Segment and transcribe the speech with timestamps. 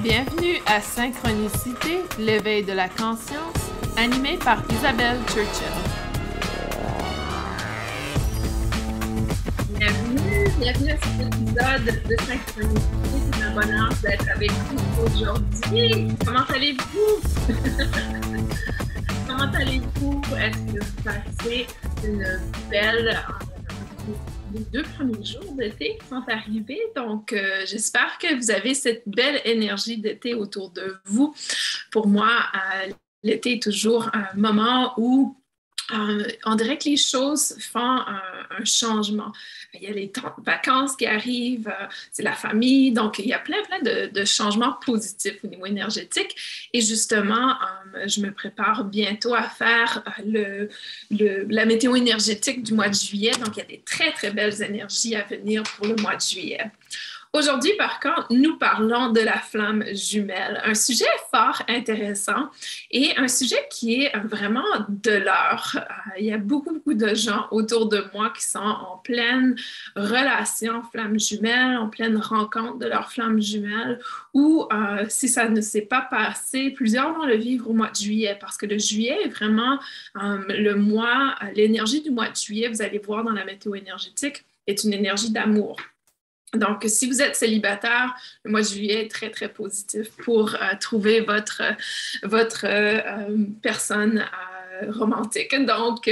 [0.00, 5.66] Bienvenue à Synchronicité, l'éveil de la conscience, animé par Isabelle Churchill.
[9.70, 12.88] Bienvenue, bienvenue à cet épisode de Synchronicité.
[13.32, 16.08] C'est un bonheur d'être avec vous aujourd'hui.
[16.24, 17.20] Comment allez-vous?
[19.26, 20.22] Comment allez-vous?
[20.36, 21.66] Est-ce que vous passez
[22.04, 22.40] une
[22.70, 23.18] belle
[24.52, 26.80] les deux premiers jours d'été sont arrivés.
[26.96, 31.34] Donc, euh, j'espère que vous avez cette belle énergie d'été autour de vous.
[31.90, 32.92] Pour moi, euh,
[33.22, 35.36] l'été est toujours un moment où
[35.92, 38.00] euh, on dirait que les choses font
[38.50, 39.32] un, changement.
[39.74, 43.38] Il y a les vacances qui arrivent, euh, c'est la famille, donc il y a
[43.38, 46.36] plein, plein de, changements positifs au niveau énergétique.
[46.72, 47.50] Et justement,
[47.94, 50.68] euh, je me prépare bientôt à faire le,
[51.10, 53.32] la météo énergétique du mois de juillet.
[53.44, 56.20] Donc, il y a des très, très belles énergies à venir pour le mois de
[56.20, 56.70] juillet.
[57.34, 62.48] Aujourd'hui, par contre, nous parlons de la flamme jumelle, un sujet fort intéressant
[62.90, 65.76] et un sujet qui est vraiment de l'heure.
[65.76, 69.56] Euh, il y a beaucoup, beaucoup de gens autour de moi qui sont en pleine
[69.94, 74.00] relation flamme jumelle, en pleine rencontre de leur flamme jumelle,
[74.32, 77.96] ou euh, si ça ne s'est pas passé, plusieurs vont le vivre au mois de
[77.96, 79.78] juillet parce que le juillet est vraiment
[80.16, 84.44] euh, le mois, l'énergie du mois de juillet, vous allez voir dans la météo énergétique,
[84.66, 85.76] est une énergie d'amour.
[86.54, 90.58] Donc, si vous êtes célibataire, le mois de juillet est très, très positif pour euh,
[90.80, 91.62] trouver votre,
[92.22, 94.24] votre euh, euh, personne
[94.88, 95.54] romantique.
[95.66, 96.08] Donc,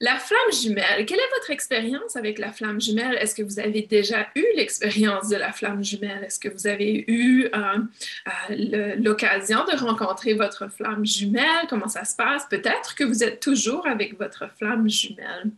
[0.00, 3.16] la flamme jumelle, quelle est votre expérience avec la flamme jumelle?
[3.20, 6.24] Est-ce que vous avez déjà eu l'expérience de la flamme jumelle?
[6.24, 7.50] Est-ce que vous avez eu
[8.48, 11.66] l'occasion de rencontrer votre flamme jumelle?
[11.68, 12.46] Comment ça se passe?
[12.48, 15.50] Peut-être que vous êtes toujours avec votre flamme jumelle.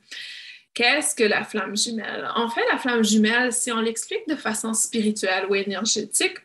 [0.75, 2.29] Qu'est-ce que la flamme jumelle?
[2.35, 6.39] En fait, la flamme jumelle, si on l'explique de façon spirituelle ou énergétique,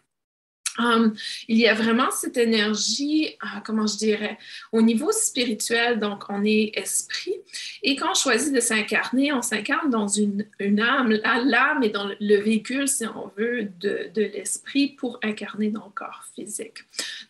[0.78, 1.16] um,
[1.48, 4.38] il y a vraiment cette énergie, uh, comment je dirais,
[4.72, 7.34] au niveau spirituel, donc on est esprit,
[7.82, 11.10] et quand on choisit de s'incarner, on s'incarne dans une, une âme.
[11.46, 15.92] L'âme est dans le véhicule, si on veut, de, de l'esprit pour incarner dans le
[15.92, 16.78] corps physique.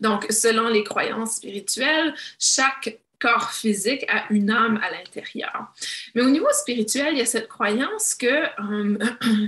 [0.02, 5.74] Donc, selon les croyances spirituelles, chaque corps physique a une âme à l'intérieur.
[6.16, 8.98] Mais au niveau spirituel, il y a cette croyance que euh,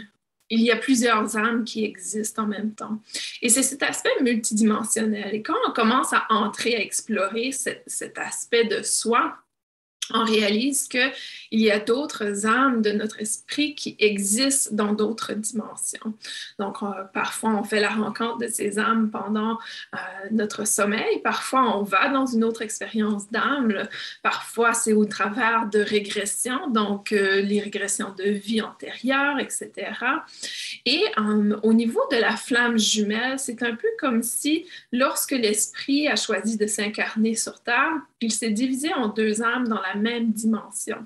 [0.49, 2.99] il y a plusieurs âmes qui existent en même temps.
[3.41, 5.33] Et c'est cet aspect multidimensionnel.
[5.33, 9.37] Et quand on commence à entrer, à explorer cet aspect de soi,
[10.13, 10.89] on réalise
[11.51, 16.13] qu'il y a d'autres âmes de notre esprit qui existent dans d'autres dimensions.
[16.59, 16.77] Donc,
[17.13, 19.57] parfois, on fait la rencontre de ces âmes pendant
[19.93, 19.97] euh,
[20.31, 21.19] notre sommeil.
[21.23, 23.87] Parfois, on va dans une autre expérience d'âme.
[24.23, 29.71] Parfois, c'est au travers de régressions, donc euh, les régressions de vie antérieure, etc.
[30.85, 36.07] Et euh, au niveau de la flamme jumelle, c'est un peu comme si lorsque l'esprit
[36.07, 37.91] a choisi de s'incarner sur Terre,
[38.21, 41.05] il s'est divisé en deux âmes dans la même dimension.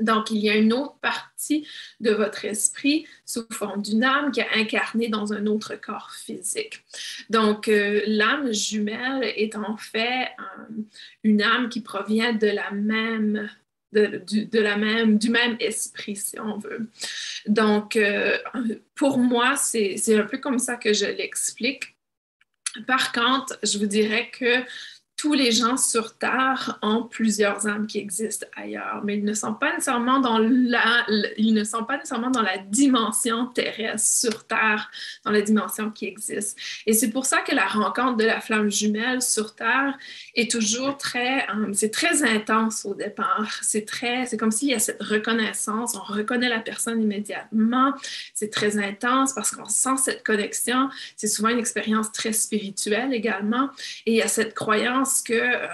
[0.00, 1.66] Donc, il y a une autre partie
[2.00, 6.84] de votre esprit sous forme d'une âme qui a incarné dans un autre corps physique.
[7.30, 10.82] Donc, euh, l'âme jumelle est en fait euh,
[11.22, 13.48] une âme qui provient de la même
[13.94, 16.88] de, la même, du même esprit, si on veut.
[17.46, 18.36] Donc, euh,
[18.96, 21.96] pour moi, c'est un peu comme ça que je l'explique.
[22.86, 24.64] Par contre, je vous dirais que
[25.16, 29.54] tous les gens sur Terre ont plusieurs âmes qui existent ailleurs, mais ils ne sont
[29.54, 34.90] pas nécessairement dans la, ils ne sont pas nécessairement dans la dimension terrestre sur Terre,
[35.24, 36.58] dans la dimension qui existe.
[36.86, 39.96] Et c'est pour ça que la rencontre de la flamme jumelle sur Terre
[40.34, 43.60] est toujours très, euh, c'est très intense au départ.
[43.62, 47.94] C'est très, c'est comme s'il y a cette reconnaissance, on reconnaît la personne immédiatement.
[48.34, 50.88] C'est très intense parce qu'on sent cette connexion.
[51.16, 53.70] C'est souvent une expérience très spirituelle également.
[54.06, 55.66] Et il y a cette croyance que euh,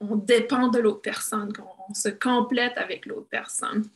[0.00, 3.88] on, dépend de l'autre personne, qu'on se complète avec l'autre personne.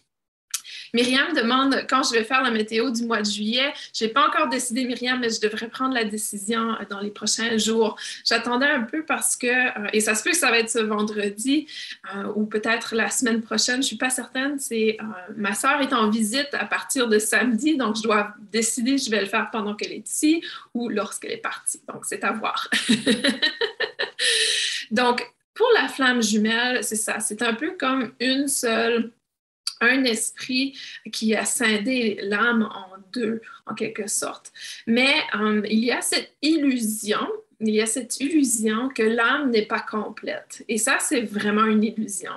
[0.95, 3.73] Myriam demande quand je vais faire la météo du mois de juillet.
[3.95, 7.11] Je n'ai pas encore décidé, Myriam, mais je devrais prendre la décision euh, dans les
[7.11, 7.97] prochains jours.
[8.25, 10.79] J'attendais un peu parce que, euh, et ça se peut que ça va être ce
[10.79, 11.67] vendredi
[12.35, 14.59] ou peut-être la semaine prochaine, je ne suis pas certaine.
[14.59, 14.99] C'est
[15.37, 19.11] ma soeur est en visite à partir de samedi, donc je dois décider si je
[19.11, 20.43] vais le faire pendant qu'elle est ici
[20.75, 21.81] ou lorsqu'elle est partie.
[21.93, 22.69] Donc c'est à voir.
[24.91, 29.13] Donc, pour la flamme jumelle, c'est ça, c'est un peu comme une seule,
[29.81, 30.79] un esprit
[31.13, 34.53] qui a scindé l'âme en deux, en quelque sorte.
[34.87, 37.27] Mais euh, il y a cette illusion
[37.61, 40.65] il y a cette illusion que l'âme n'est pas complète.
[40.69, 42.33] Et ça, c'est vraiment une illusion.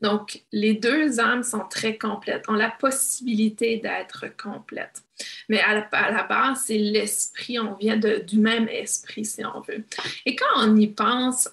[0.00, 5.03] Donc, les deux âmes sont très complètes, ont la possibilité d'être complètes.
[5.48, 9.84] Mais à la, base, c'est l'esprit, on vient du même esprit, si on veut.
[10.26, 11.48] Et quand on y pense,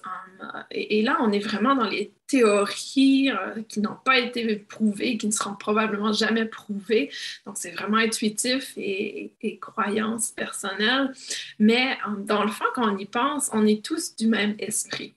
[0.70, 5.26] et, là, on est vraiment dans les théories euh, qui n'ont pas été prouvées, qui
[5.26, 7.10] ne seront probablement jamais prouvées.
[7.46, 11.12] Donc, c'est vraiment intuitif et, et, croyance personnelle.
[11.58, 15.14] Mais dans le fond, quand on y pense, on est tous du même esprit.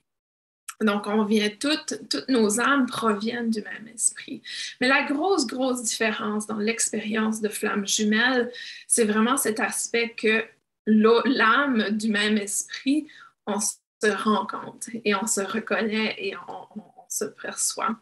[0.82, 4.42] Donc, on vient toutes, toutes nos âmes proviennent du même esprit.
[4.80, 8.52] Mais la grosse, grosse différence dans l'expérience de flamme jumelle,
[8.86, 10.44] c'est vraiment cet aspect que
[10.86, 13.06] l'âme du même esprit,
[13.46, 13.76] on se
[14.08, 17.96] rend compte et on se reconnaît et on, on se perçoit.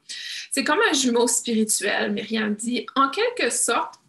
[0.50, 2.86] C'est comme un jumeau spirituel, Myriam dit.
[2.96, 4.00] En quelque sorte,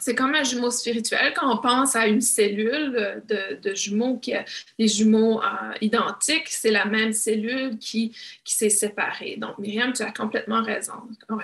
[0.00, 1.32] c'est comme un jumeau spirituel.
[1.36, 4.44] Quand on pense à une cellule de, jumeaux, qui a
[4.78, 8.12] les jumeaux euh, identiques, c'est la même cellule qui,
[8.44, 9.36] qui s'est séparée.
[9.36, 10.94] Donc, Myriam, tu as complètement raison.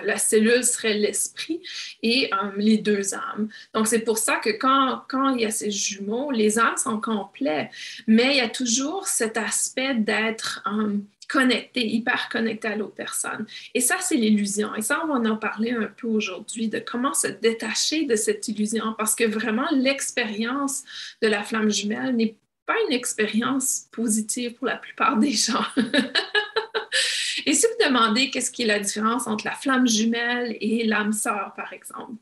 [0.03, 1.61] La cellule serait l'esprit
[2.01, 3.49] et euh, les deux âmes.
[3.73, 6.99] Donc, c'est pour ça que quand, quand il y a ces jumeaux, les âmes sont
[6.99, 7.69] complets,
[8.07, 10.63] mais il y a toujours cet aspect d'être...
[10.67, 10.97] Euh,
[11.27, 13.45] connecté, hyper connecté à l'autre personne.
[13.73, 14.73] Et ça, c'est l'illusion.
[14.75, 18.47] Et ça, on va en parler un peu aujourd'hui de comment se détacher de cette
[18.47, 20.83] illusion parce que vraiment, l'expérience
[21.21, 22.35] de la flamme jumelle n'est
[22.65, 25.65] pas une expérience positive pour la plupart des gens.
[27.45, 31.13] Et si vous demandez qu'est-ce qui est la différence entre la flamme jumelle et l'âme
[31.13, 32.13] sœur, par exemple,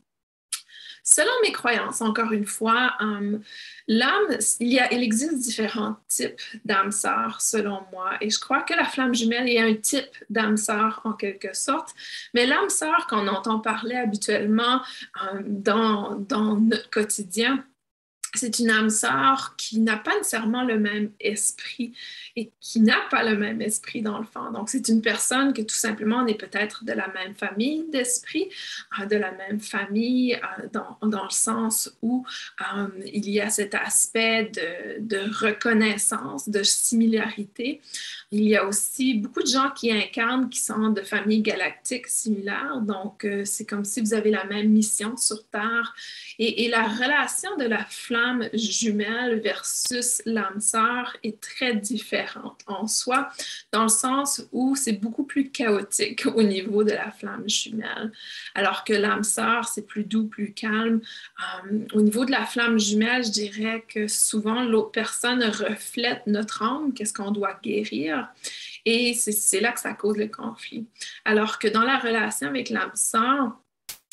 [1.08, 3.38] Selon mes croyances, encore une fois, euh,
[3.88, 8.84] l'âme, il, il existe différents types d'âmes sœurs, selon moi, et je crois que la
[8.84, 11.90] flamme jumelle est un type d'âme sœur en quelque sorte,
[12.34, 14.80] mais l'âme sœur qu'on entend parler habituellement
[15.22, 17.64] euh, dans, dans notre quotidien,
[18.38, 21.92] c'est une âme sœur qui n'a pas nécessairement le même esprit
[22.36, 24.50] et qui n'a pas le même esprit dans le fond.
[24.52, 28.48] Donc, c'est une personne que tout simplement on est peut-être de la même famille d'esprit,
[29.00, 32.24] euh, de la même famille euh, dans, le sens où
[32.60, 34.50] euh, il y a cet aspect
[35.00, 37.80] de, reconnaissance, de similarité.
[38.32, 42.80] Il y a aussi beaucoup de gens qui incarnent qui sont de familles galactiques similaires.
[42.80, 45.94] Donc, c'est comme si vous avez la même mission sur Terre.
[46.38, 52.86] Et, et la relation de la flamme jumelle versus l'âme sœur est très différente en
[52.86, 53.28] soi,
[53.72, 58.12] dans le sens où c'est beaucoup plus chaotique au niveau de la flamme jumelle,
[58.54, 61.00] alors que l'âme sœur, c'est plus doux, plus calme.
[61.64, 66.62] Euh, au niveau de la flamme jumelle, je dirais que souvent l'autre personne reflète notre
[66.62, 68.15] âme, qu'est-ce qu'on doit guérir.
[68.84, 70.86] Et c'est là que ça cause le conflit.
[71.24, 73.58] Alors que dans la relation avec l'âme sœur,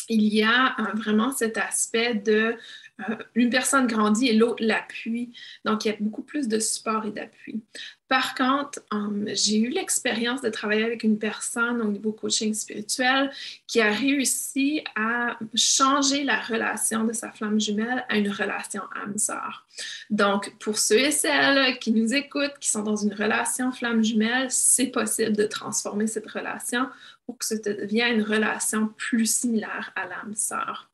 [0.10, 2.56] il y a euh, vraiment cet aspect de
[3.00, 5.32] euh, une personne grandit et l'autre l'appuie.
[5.66, 7.64] Donc, il y a beaucoup plus de support et d'appui.
[8.08, 13.32] Par contre, euh, j'ai eu l'expérience de travailler avec une personne au niveau coaching spirituel
[13.66, 19.66] qui a réussi à changer la relation de sa flamme jumelle à une relation âme-sœur.
[20.12, 24.52] Donc, pour ceux et celles qui nous écoutent, qui sont dans une relation flamme jumelle,
[24.52, 26.88] c'est possible de transformer cette relation
[27.26, 30.93] pour que ça devienne une relation plus similaire à l'âme-sœur.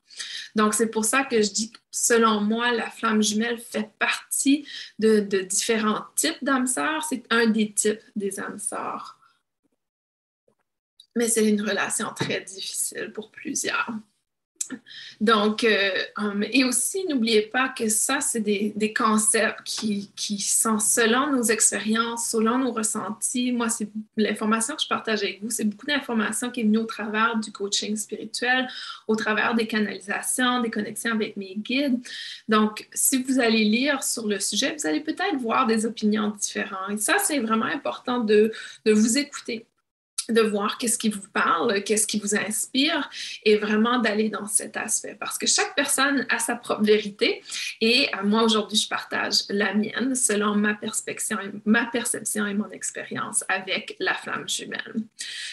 [0.54, 4.66] Donc, c'est pour ça que je dis que selon moi, la flamme jumelle fait partie
[4.98, 7.04] de, différents types d'âmes sœurs.
[7.08, 9.18] C'est un des types des âmes sœurs.
[11.16, 13.90] Mais c'est une relation très difficile pour plusieurs.
[15.20, 21.32] Donc, euh, um, et aussi, n'oubliez pas que ça, c'est des, concepts qui, sont selon
[21.32, 23.52] nos expériences, selon nos ressentis.
[23.52, 26.84] Moi, c'est l'information que je partage avec vous, c'est beaucoup d'informations qui est venue au
[26.84, 28.68] travers du coaching spirituel,
[29.06, 31.98] au travers des canalisations, des connexions avec mes guides.
[32.48, 36.92] Donc, si vous allez lire sur le sujet, vous allez peut-être voir des opinions différentes.
[36.92, 38.52] Et ça, c'est vraiment important de
[38.86, 39.66] vous écouter
[40.32, 43.08] de voir qu'est-ce qui vous parle, qu'est-ce qui vous inspire
[43.44, 47.42] et vraiment d'aller dans cet aspect parce que chaque personne a sa propre vérité
[47.80, 52.70] et euh, moi aujourd'hui je partage la mienne selon ma perception, ma perception et mon
[52.70, 54.94] expérience avec la flamme jumelle.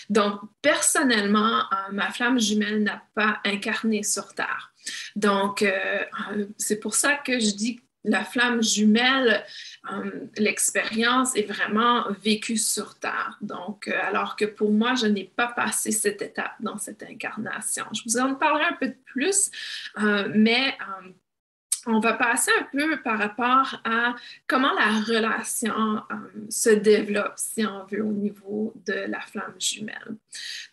[0.09, 4.73] Donc personnellement, euh, ma flamme jumelle n'a pas incarné sur Terre.
[5.15, 6.03] Donc euh,
[6.57, 9.43] c'est pour ça que je dis la flamme jumelle,
[9.91, 13.37] euh, l'expérience est vraiment vécue sur Terre.
[13.41, 17.85] Donc, euh, alors que pour moi, je n'ai pas passé cette étape dans cette incarnation.
[17.93, 19.51] Je vous en parlerai un peu plus,
[19.99, 20.77] euh, mais
[21.87, 24.15] on va passer un peu par rapport à
[24.45, 26.15] comment la relation euh,
[26.49, 30.15] se développe, si on veut, au niveau de la flamme jumelle.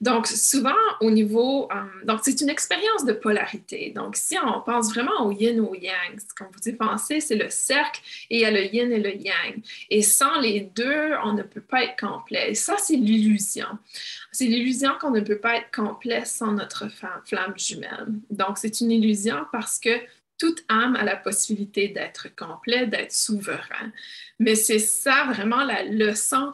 [0.00, 1.68] Donc, souvent, au niveau...
[1.71, 3.92] Euh, donc, c'est une expérience de polarité.
[3.94, 7.37] Donc, si on pense vraiment au yin ou au yang, comme vous y pensez, c'est
[7.37, 9.62] le cercle et il y a le yin et le yang.
[9.90, 12.50] Et sans les deux, on ne peut pas être complet.
[12.50, 13.68] Et ça, c'est l'illusion.
[14.33, 16.88] C'est l'illusion qu'on ne peut pas être complet sans notre
[17.25, 18.06] flamme jumelle.
[18.30, 19.90] Donc, c'est une illusion parce que
[20.38, 23.93] toute âme a la possibilité d'être complet, d'être souverain.
[24.38, 26.53] Mais c'est ça vraiment la leçon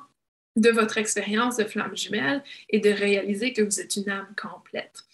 [0.57, 5.05] de votre expérience de flamme jumelle et de réaliser que vous êtes une âme complète.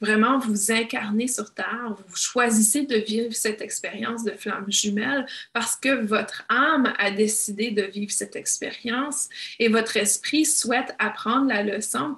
[0.00, 5.76] Vraiment, vous incarnez sur Terre, vous choisissez de vivre cette expérience de flamme jumelle parce
[5.76, 9.28] que votre âme a décidé de vivre cette expérience
[9.58, 12.16] et votre esprit souhaite apprendre la leçon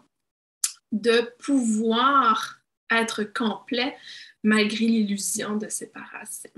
[0.92, 2.60] de pouvoir
[2.90, 3.94] être complet
[4.42, 6.50] malgré l'illusion de séparation.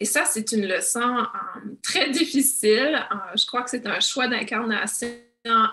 [0.00, 3.06] Et ça, c'est une leçon euh, très difficile.
[3.10, 5.08] Euh, je crois que c'est un choix d'incarnation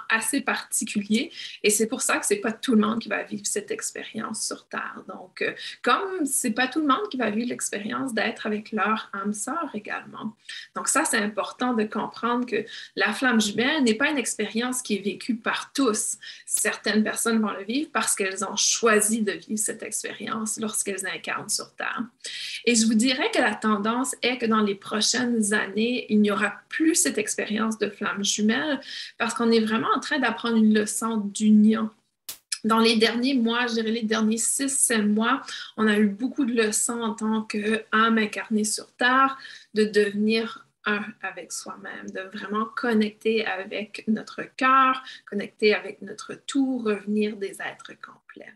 [0.10, 1.32] assez particulier
[1.64, 4.46] et c'est pour ça que c'est pas tout le monde qui va vivre cette expérience
[4.46, 5.04] sur Terre.
[5.08, 9.10] Donc, euh, comme c'est pas tout le monde qui va vivre l'expérience d'être avec leur
[9.14, 10.36] âme sœur également.
[10.76, 12.66] Donc, ça, c'est important de comprendre que
[12.96, 16.18] la flamme jumelle n'est pas une expérience qui est vécue par tous.
[16.46, 21.50] Certaines personnes vont le vivre parce qu'elles ont choisi de vivre cette expérience lorsqu'elles incarnent
[21.50, 22.04] sur Terre.
[22.66, 26.32] Et je vous dirais que la tendance est que dans les prochaines années, il n'y
[26.32, 28.80] aura plus cette expérience de flamme jumelle
[29.18, 31.90] parce qu'on est vraiment en train d'apprendre une leçon d'union.
[32.64, 35.42] Dans les derniers mois, je dirais les derniers six, sept mois,
[35.76, 39.38] on a eu beaucoup de leçons en tant qu'âme incarnée sur Terre,
[39.74, 46.80] de devenir un avec soi-même, de vraiment connecter avec notre cœur, connecter avec notre tout,
[46.80, 48.54] revenir des êtres complets.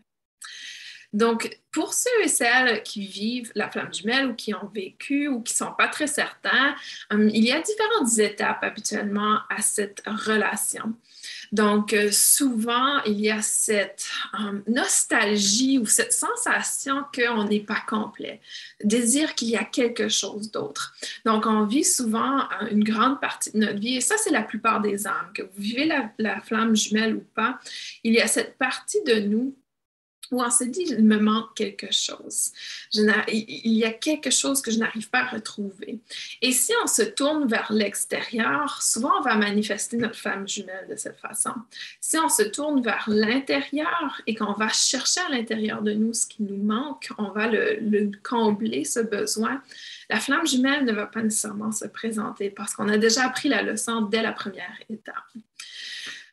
[1.14, 5.40] Donc, pour ceux et celles qui vivent la flamme jumelle ou qui ont vécu ou
[5.40, 6.74] qui ne sont pas très certains,
[7.12, 10.94] euh, il y a différentes étapes habituellement à cette relation.
[11.50, 17.82] Donc, euh, souvent, il y a cette euh, nostalgie ou cette sensation qu'on n'est pas
[17.88, 18.42] complet,
[18.84, 20.94] désir qu'il y a quelque chose d'autre.
[21.24, 24.82] Donc, on vit souvent une grande partie de notre vie, et ça, c'est la plupart
[24.82, 27.58] des âmes, que vous vivez la flamme jumelle ou pas,
[28.04, 29.56] il y a cette partie de nous
[30.30, 32.52] où on se dit, il me manque quelque chose.
[32.92, 35.98] il y a quelque chose que je n'arrive pas à retrouver.
[36.42, 40.96] Et si on se tourne vers l'extérieur, souvent on va manifester notre femme jumelle de
[40.96, 41.52] cette façon.
[42.00, 46.26] Si on se tourne vers l'intérieur et qu'on va chercher à l'intérieur de nous ce
[46.26, 49.62] qui nous manque, on va le combler, ce besoin.
[50.10, 53.62] La flamme jumelle ne va pas nécessairement se présenter parce qu'on a déjà appris la
[53.62, 55.14] leçon dès la première étape.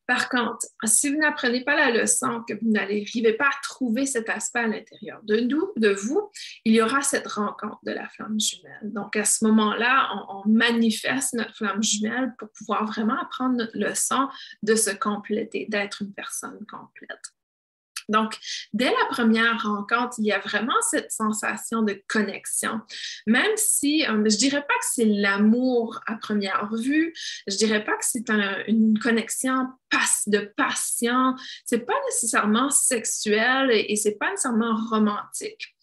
[0.07, 4.29] Par contre, si vous n'apprenez pas la leçon, que vous n'arrivez pas à trouver cet
[4.29, 6.29] aspect à l'intérieur de nous, de vous,
[6.63, 8.79] il y aura cette rencontre de la flamme jumelle.
[8.83, 14.29] Donc, à ce moment-là, on, manifeste notre flamme jumelle pour pouvoir vraiment apprendre notre leçon
[14.61, 17.19] de se compléter, d'être une personne complète.
[18.09, 18.37] Donc,
[18.73, 22.81] dès la première rencontre, il y a vraiment cette sensation de connexion.
[23.25, 27.13] Même si euh, je ne dirais pas que c'est l'amour à première vue,
[27.47, 28.29] je ne dirais pas que c'est
[28.67, 29.67] une connexion
[30.27, 31.35] de passion,
[31.65, 35.75] ce n'est pas nécessairement sexuel et, et ce n'est pas nécessairement romantique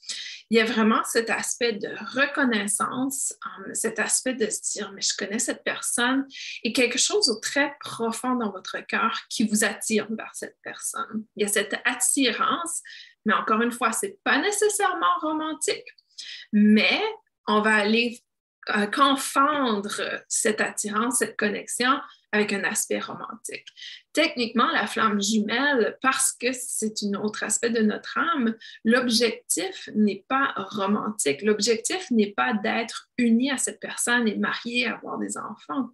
[0.52, 5.00] il y a vraiment cet aspect de reconnaissance, um, cet aspect de se dire, mais
[5.00, 6.26] je connais cette personne
[6.62, 11.24] et quelque chose de très profond dans votre cœur qui vous attire vers cette personne.
[11.36, 12.82] Il y a cette attirance,
[13.24, 15.88] mais encore une fois, ce n'est pas nécessairement romantique,
[16.52, 17.00] mais
[17.48, 18.20] on va aller
[18.76, 21.98] euh, confondre cette attirance, cette connexion
[22.32, 23.66] avec un aspect romantique.
[24.14, 30.24] Techniquement, la flamme jumelle, parce que c'est un autre aspect de notre âme, l'objectif n'est
[30.28, 31.42] pas romantique.
[31.42, 35.90] L'objectif n'est pas d'être uni à cette personne et marié, avoir des enfants.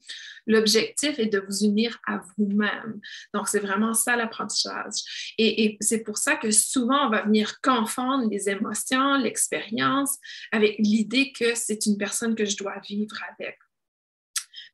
[0.47, 3.00] L'objectif est de vous unir à vous-même.
[3.35, 5.35] Donc, c'est vraiment ça l'apprentissage.
[5.38, 10.18] Et, et c'est pour ça que souvent, on va venir confondre les émotions, l'expérience
[10.52, 13.59] avec l'idée que c'est une personne que je dois vivre avec.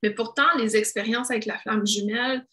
[0.05, 2.47] Mais pourtant, les expériences avec la flamme jumelle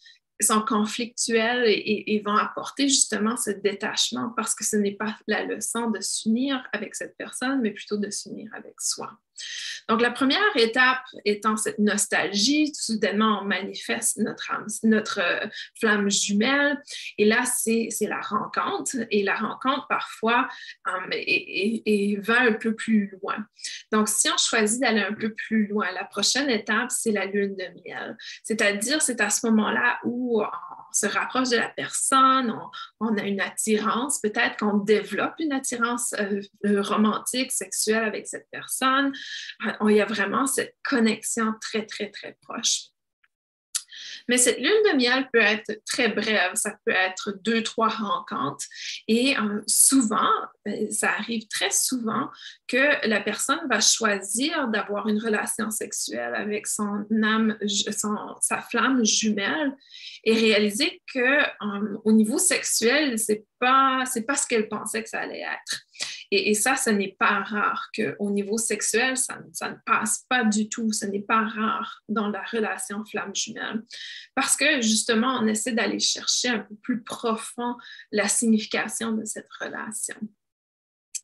[0.44, 5.90] sont conflictuelles et, vont apporter justement ce détachement parce que ce n'est pas la leçon
[5.90, 9.18] de s'unir avec cette personne, mais plutôt de s'unir avec soi.
[9.90, 14.52] Donc, la première étape étant cette nostalgie, soudainement on manifeste notre,
[14.84, 15.48] notre euh,
[15.80, 16.82] flamme jumelle.
[17.18, 18.96] Et là, c'est la rencontre.
[19.10, 20.48] Et la rencontre, parfois,
[21.12, 23.38] et, euh, va un peu plus loin.
[23.92, 27.56] Donc, si on choisit d'aller un peu plus loin, la prochaine étape, c'est la lune
[27.56, 28.18] de miel.
[28.44, 32.54] C'est-à-dire, c'est à ce moment-là où on se rapproche de la personne,
[33.00, 39.14] on, a une attirance, peut-être qu'on développe une attirance euh, romantique, sexuelle avec cette personne.
[39.64, 42.91] Ah, il y a vraiment cette connexion très, très, très proche.
[44.32, 48.64] Mais cette lune de miel peut être très brève, ça peut être deux, trois rencontres.
[49.10, 50.32] Et euh, souvent,
[50.70, 52.30] euh, ça arrive très souvent
[52.66, 57.58] que la personne va choisir d'avoir une relation sexuelle avec son âme,
[58.40, 59.76] sa flamme jumelle
[60.24, 65.20] et réaliser que euh, au niveau sexuel, c'est pas, pas ce qu'elle pensait que ça
[65.20, 65.82] allait être.
[66.32, 70.70] Et, ça, ce n'est pas rare qu'au niveau sexuel, ça, ça, ne passe pas du
[70.70, 70.94] tout.
[70.94, 73.84] Ce n'est pas rare dans la relation flamme jumelle.
[74.34, 77.76] Parce que justement, on essaie d'aller chercher un peu plus profond
[78.12, 80.16] la signification de cette relation.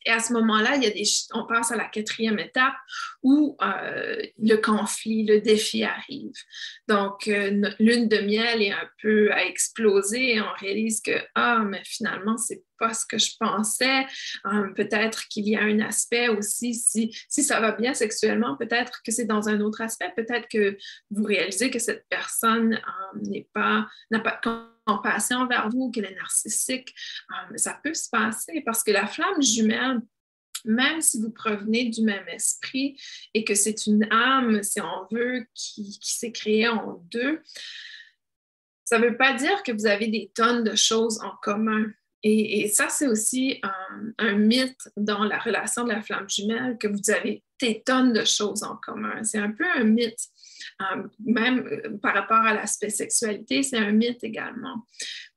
[0.07, 2.75] Et à ce moment-là, il y a des, on passe à la quatrième étape
[3.23, 6.31] où euh, le conflit, le défi arrive.
[6.87, 11.59] Donc, euh, lune de miel est un peu à exploser et on réalise que, ah,
[11.59, 14.05] mais finalement, c'est pas ce que je pensais.
[14.45, 19.01] Euh, peut-être qu'il y a un aspect aussi, si, si ça va bien sexuellement, peut-être
[19.03, 20.11] que c'est dans un autre aspect.
[20.15, 20.77] Peut-être que
[21.09, 22.79] vous réalisez que cette personne
[23.23, 24.49] n'est pas, n'a pas de
[24.85, 26.93] compassion envers vous, qu'elle est narcissique.
[27.31, 30.01] Euh, ça peut se passer parce que la flamme jumelle,
[30.65, 32.99] même si vous provenez du même esprit
[33.33, 37.41] et que c'est une âme, si on veut, qui, s'est créée en deux,
[38.85, 41.85] ça ne veut pas dire que vous avez des tonnes de choses en commun.
[42.29, 46.87] Et, ça, c'est aussi un, un, mythe dans la relation de la flamme jumelle, que
[46.87, 49.23] vous avez des tonnes de choses en commun.
[49.23, 50.19] C'est un peu un mythe.
[50.81, 54.85] Euh, même euh, par rapport à l'aspect sexualité, c'est un mythe également.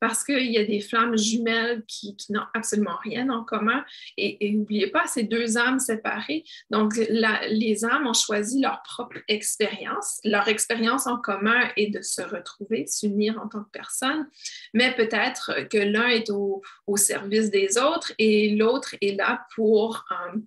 [0.00, 3.84] Parce qu'il y a des flammes jumelles qui, n'ont absolument rien en commun.
[4.16, 6.44] Et n'oubliez pas, c'est deux âmes séparées.
[6.70, 10.20] Donc, les âmes ont choisi leur propre expérience.
[10.24, 14.26] Leur expérience en commun est de se retrouver, s'unir en tant que personne.
[14.74, 16.62] Mais peut-être que l'un est au,
[16.96, 20.38] service des autres et l'autre est là pour, euh,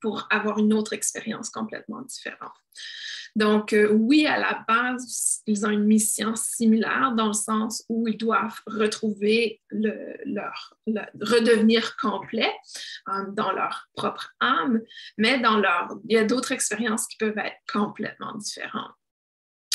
[0.00, 2.52] pour avoir une autre expérience complètement différente.
[3.36, 8.08] Donc, euh, oui, à la base, ils ont une mission similaire dans le sens où
[8.08, 10.74] ils doivent retrouver leur,
[11.20, 12.52] redevenir complet
[13.08, 14.80] euh, dans leur propre âme,
[15.18, 18.97] mais dans leur, il y a d'autres expériences qui peuvent être complètement différentes.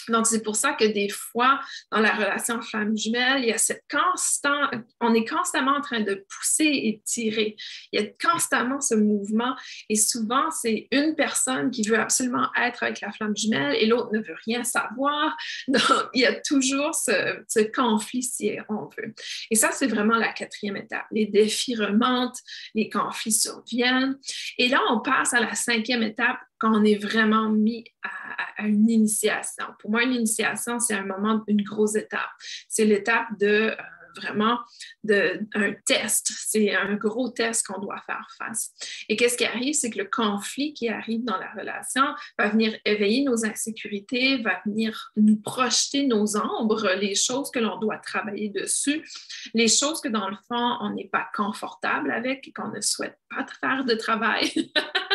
[0.09, 1.59] Donc, c'est pour ça que des fois,
[1.91, 4.69] dans la relation femme-jumelle, il y a cette constant,
[4.99, 7.55] on est constamment en train de pousser et tirer.
[7.91, 9.55] Il y a constamment ce mouvement
[9.89, 14.09] et souvent, c'est une personne qui veut absolument être avec la flamme jumelle et l'autre
[14.13, 15.35] ne veut rien savoir.
[15.67, 19.13] Donc, il y a toujours ce conflit, si on veut.
[19.51, 21.05] Et ça, c'est vraiment la quatrième étape.
[21.11, 22.39] Les défis remontent,
[22.75, 24.17] les conflits surviennent.
[24.57, 28.89] Et là, on passe à la cinquième étape quand on est vraiment mis à, une
[28.89, 29.65] initiation.
[29.79, 32.29] Pour moi, une initiation, c'est un moment, une grosse étape.
[32.69, 33.75] C'est l'étape de euh,
[34.15, 34.59] vraiment
[35.03, 36.31] de, un test.
[36.33, 38.71] C'est un gros test qu'on doit faire face.
[39.09, 39.73] Et qu'est-ce qui arrive?
[39.73, 42.05] C'est que le conflit qui arrive dans la relation
[42.39, 47.77] va venir éveiller nos insécurités, va venir nous projeter nos ombres, les choses que l'on
[47.77, 49.05] doit travailler dessus,
[49.53, 53.19] les choses que dans le fond, on n'est pas confortable avec et qu'on ne souhaite
[53.29, 54.71] pas faire de travail.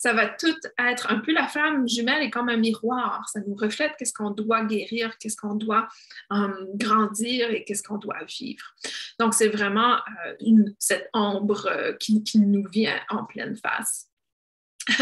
[0.00, 3.28] ça va tout être un peu la femme jumelle est comme un miroir.
[3.30, 5.88] Ça nous reflète qu'est-ce qu'on doit guérir, qu'est-ce qu'on doit
[6.32, 8.64] euh, grandir et qu'est-ce qu'on doit vivre.
[9.18, 14.08] Donc, c'est vraiment euh, cette ombre euh, qui, nous vient en pleine face.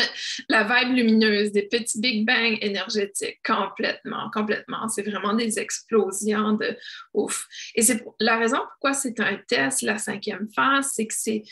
[0.49, 4.89] la vibe lumineuse, des petits Big Bang énergétiques, complètement, complètement.
[4.89, 6.77] C'est vraiment des explosions de
[7.15, 7.47] ouf.
[7.77, 11.45] Et c'est la raison pourquoi c'est un test, la cinquième phase, c'est que c'est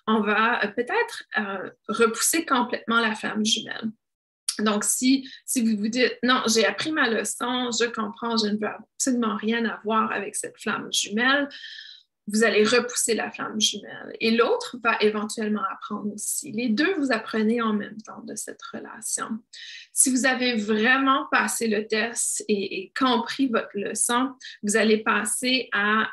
[0.07, 3.92] on va peut-être euh, repousser complètement la flamme jumelle.
[4.58, 8.68] Donc, si, vous vous dites, non, j'ai appris ma leçon, je comprends, je ne veux
[8.68, 11.48] absolument rien avoir avec cette flamme jumelle,
[12.28, 14.16] vous allez repousser la flamme jumelle.
[14.20, 16.52] Et l'autre va éventuellement apprendre aussi.
[16.52, 19.26] Les deux, vous apprenez en même temps de cette relation.
[19.92, 26.08] Si vous avez vraiment passé le test et, compris votre leçon, vous allez passer à,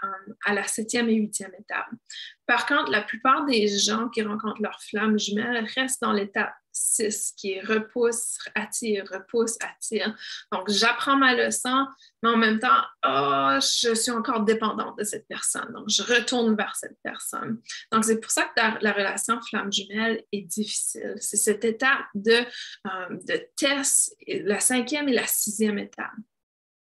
[0.46, 1.90] à la septième et huitième étape.
[2.48, 7.34] Par contre, la plupart des gens qui rencontrent leur flamme jumelle restent dans l'étape 6
[7.38, 10.16] qui repousse, attire, repousse, attire.
[10.52, 11.88] Donc, j'apprends ma leçon,
[12.24, 15.72] mais en même temps, oh, je suis encore dépendante de cette personne.
[15.74, 17.62] Donc, je retourne vers cette personne.
[17.92, 21.16] Donc, c'est pour ça que la, relation flamme jumelle est difficile.
[21.20, 22.32] C'est cette étape de,
[22.88, 26.12] euh, de test, la cinquième et la sixième étape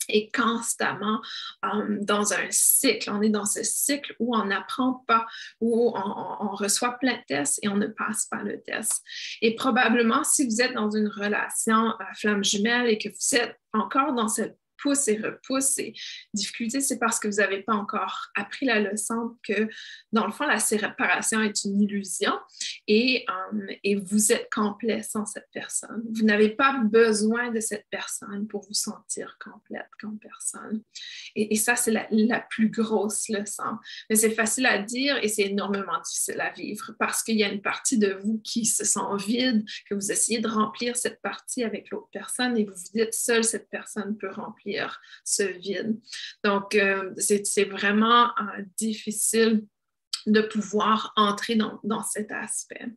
[0.10, 1.22] est constamment
[1.66, 3.10] euh, dans un cycle.
[3.12, 5.26] On est dans ce cycle où on n'apprend pas,
[5.62, 9.04] où on, reçoit plein de tests et on ne passe pas le test.
[9.42, 13.58] Et probablement, si vous êtes dans une relation à flamme jumelle et que vous êtes
[13.74, 15.78] encore dans cette pousse et repousse.
[15.78, 15.94] Et
[16.34, 19.68] difficulté, c'est parce que vous n'avez pas encore appris la leçon que,
[20.12, 22.34] dans le fond, la séparation est une illusion
[22.88, 26.04] et, euh, et vous êtes complet sans cette personne.
[26.14, 30.82] Vous n'avez pas besoin de cette personne pour vous sentir complète comme personne.
[31.36, 33.78] Et, et ça, c'est la, la, plus grosse leçon.
[34.10, 37.52] Mais c'est facile à dire et c'est énormément difficile à vivre parce qu'il y a
[37.52, 41.64] une partie de vous qui se sent vide, que vous essayez de remplir cette partie
[41.64, 44.69] avec l'autre personne et vous vous dites seule cette personne peut remplir
[45.24, 46.00] ce vide.
[46.44, 49.66] Donc, euh, c'est vraiment euh, difficile
[50.26, 52.88] de pouvoir entrer dans, dans cet aspect.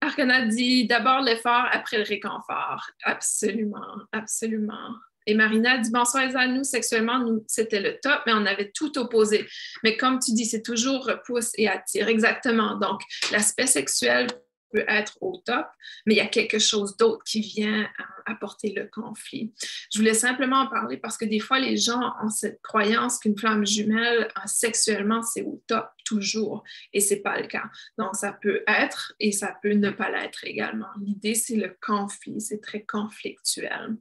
[0.00, 2.86] Arcana dit d'abord l'effort, après le réconfort.
[3.02, 4.94] Absolument, absolument.
[5.26, 8.98] Et Marina dit bonsoir à nous, sexuellement, nous, c'était le top, mais on avait tout
[8.98, 9.46] opposé.
[9.82, 12.08] Mais comme tu dis, c'est toujours repousse et attire.
[12.08, 12.76] Exactement.
[12.76, 13.00] Donc,
[13.32, 14.26] l'aspect sexuel
[14.74, 15.66] peut être au top,
[16.04, 19.54] mais il y a quelque chose d'autre qui vient euh, apporter le conflit.
[19.92, 23.38] Je voulais simplement en parler parce que des fois, les gens ont cette croyance qu'une
[23.38, 27.70] flamme jumelle, euh, sexuellement, c'est au top toujours, et ce n'est pas le cas.
[27.98, 30.88] Donc, ça peut être et ça peut ne pas l'être également.
[31.00, 33.96] L'idée, c'est le conflit, c'est très conflictuel.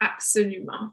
[0.00, 0.92] Absolument.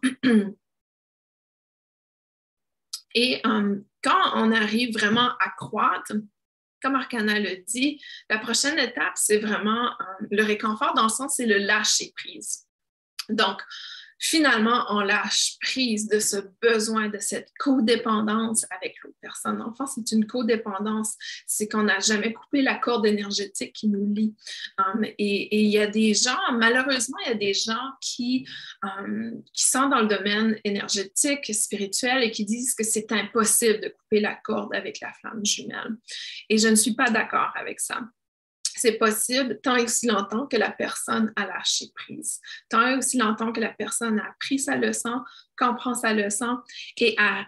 [3.15, 6.13] Et euh, quand on arrive vraiment à croître,
[6.82, 11.36] comme Arcana le dit, la prochaine étape, c'est vraiment euh, le réconfort dans le sens,
[11.38, 12.66] c'est le lâcher prise.
[13.30, 13.62] Donc,
[14.19, 19.62] finalement, on lâche prise de ce besoin, de cette codépendance avec l'autre personne.
[19.62, 24.36] Enfin, c'est une codépendance, c'est qu'on n'a jamais coupé la corde énergétique qui nous lie.
[24.77, 28.47] Um, et il y a des gens, malheureusement, il y a des gens qui,
[28.82, 33.89] um, qui sont dans le domaine énergétique, spirituel et qui disent que c'est impossible de
[33.89, 35.97] couper la corde avec la flamme jumelle.
[36.49, 38.01] Et je ne suis pas d'accord avec ça
[38.78, 43.18] c'est possible tant et aussi longtemps que la personne a lâché prise, tant et aussi
[43.18, 45.22] longtemps que la personne a pris sa leçon,
[45.58, 46.58] comprend sa leçon
[46.98, 47.46] et a,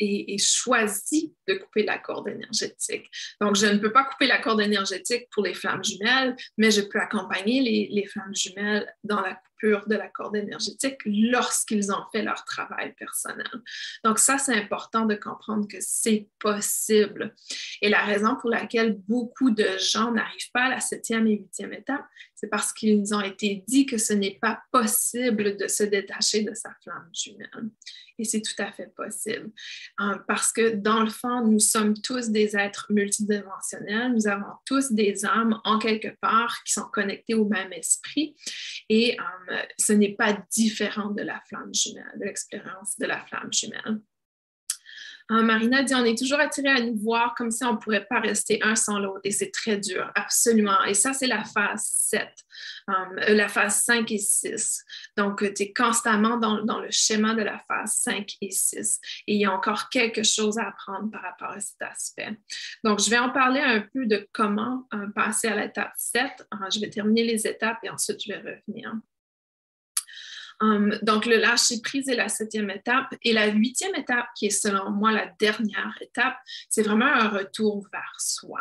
[0.00, 3.10] et, choisi de couper la corde énergétique.
[3.40, 6.80] Donc, je ne peux pas couper la corde énergétique pour les flammes jumelles, mais je
[6.80, 12.04] peux accompagner les, les flammes jumelles dans la coupure de la corde énergétique lorsqu'ils ont
[12.12, 13.50] fait leur travail personnel.
[14.04, 17.34] Donc, ça, c'est important de comprendre que c'est possible.
[17.82, 21.74] Et la raison pour laquelle beaucoup de gens n'arrivent pas à la septième et huitième
[21.74, 22.04] étape,
[22.34, 26.54] c'est parce qu'ils ont été dit que ce n'est pas possible de se détacher de
[26.54, 27.09] sa flamme
[28.18, 29.50] Et c'est tout à fait possible.
[30.00, 34.12] Euh, parce que dans le fond, nous sommes tous des êtres multidimensionnels.
[34.12, 38.36] Nous avons tous des âmes en quelque part qui sont connectées au même esprit.
[38.88, 39.16] Et
[39.50, 44.00] euh, ce n'est pas différent de la flamme jumelle, de l'expérience de la flamme jumelle.
[45.30, 48.04] Euh, Marina dit on est toujours attiré à nous voir comme si on ne pourrait
[48.04, 50.82] pas rester un sans l'autre et c'est très dur, absolument.
[50.84, 52.28] Et ça, c'est la phase 7,
[52.88, 52.94] euh,
[53.34, 54.84] la phase 5 et 6.
[55.16, 59.00] Donc, tu es constamment dans, le schéma de la phase 5 et 6.
[59.28, 62.36] Et il y a encore quelque chose à apprendre par rapport à cet aspect.
[62.82, 66.24] Donc, je vais en parler un peu de comment euh, passer à l'étape 7.
[66.72, 68.92] je vais terminer les étapes et ensuite je vais revenir.
[70.60, 73.14] Um, donc, le lâcher prise est la septième étape.
[73.22, 76.36] Et la huitième étape, qui est selon moi la dernière étape,
[76.68, 78.60] c'est vraiment un retour vers soi.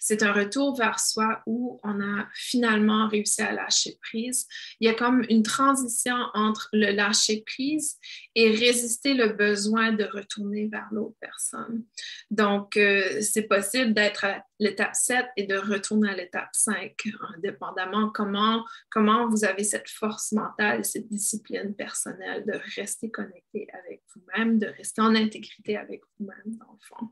[0.00, 4.46] C'est un retour vers soi où on a finalement réussi à lâcher prise.
[4.80, 7.98] Il y a comme une transition entre le lâcher prise
[8.34, 11.84] et résister le besoin de retourner vers l'autre personne.
[12.30, 16.94] Donc, euh, c'est possible d'être à l'étape 7 et de retourner à l'étape 5,
[17.36, 23.68] indépendamment comment, comment vous avez cette force mentale, cette discipline discipline personnelle, de rester connecté
[23.72, 27.08] avec vous-même, de rester en intégrité avec vous-même, dans le fond.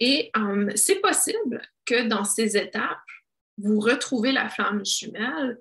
[0.00, 2.98] Et euh, c'est possible que dans ces étapes,
[3.58, 5.60] vous retrouvez la flamme jumelle,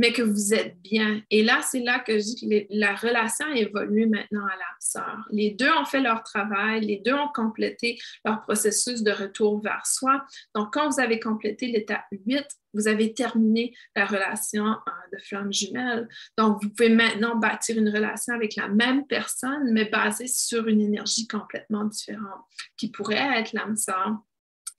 [0.00, 1.20] mais que vous êtes bien.
[1.30, 5.26] Et là, c'est là que je la relation a évolué maintenant à la sœur.
[5.30, 9.84] Les deux ont fait leur travail, les deux ont complété leur processus de retour vers
[9.84, 10.24] soi.
[10.54, 15.52] Donc, quand vous avez complété l'étape 8, vous avez terminé la relation euh, de flamme
[15.52, 16.08] jumelle.
[16.38, 20.80] Donc, vous pouvez maintenant bâtir une relation avec la même personne, mais basée sur une
[20.80, 22.40] énergie complètement différente,
[22.78, 24.16] qui pourrait être l'âme sœur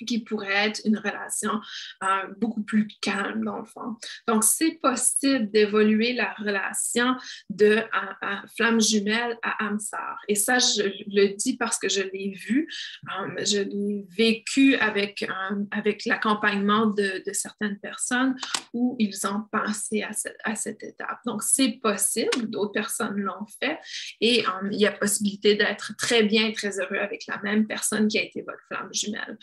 [0.05, 1.59] qui pourrait être une relation
[2.03, 3.97] euh, beaucoup plus calme dans le fond.
[4.27, 7.15] Donc, c'est possible d'évoluer la relation
[7.49, 7.79] de
[8.55, 10.17] flamme jumelle à âme sœur.
[10.27, 12.67] Et ça, je le dis parce que je l'ai vu,
[13.07, 18.35] euh, je l'ai vécu avec, euh, avec l'accompagnement de, certaines personnes
[18.73, 21.19] où ils ont pensé à cette, étape.
[21.25, 23.79] Donc, c'est possible, d'autres personnes l'ont fait
[24.19, 28.19] et il y a possibilité d'être très bien, très heureux avec la même personne qui
[28.19, 29.37] a été votre flamme jumelle.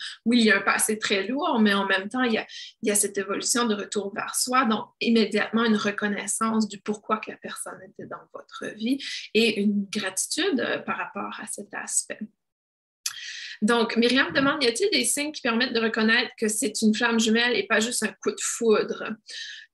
[0.51, 2.45] A un passé très lourd, mais en même temps, il y, a,
[2.81, 7.17] il y a cette évolution de retour vers soi, donc immédiatement une reconnaissance du pourquoi
[7.17, 11.73] que la personne était dans votre vie et une gratitude euh, par rapport à cet
[11.73, 12.19] aspect.
[13.61, 17.19] Donc, Myriam demande, y a-t-il des signes qui permettent de reconnaître que c'est une flamme
[17.19, 19.03] jumelle et pas juste un coup de foudre?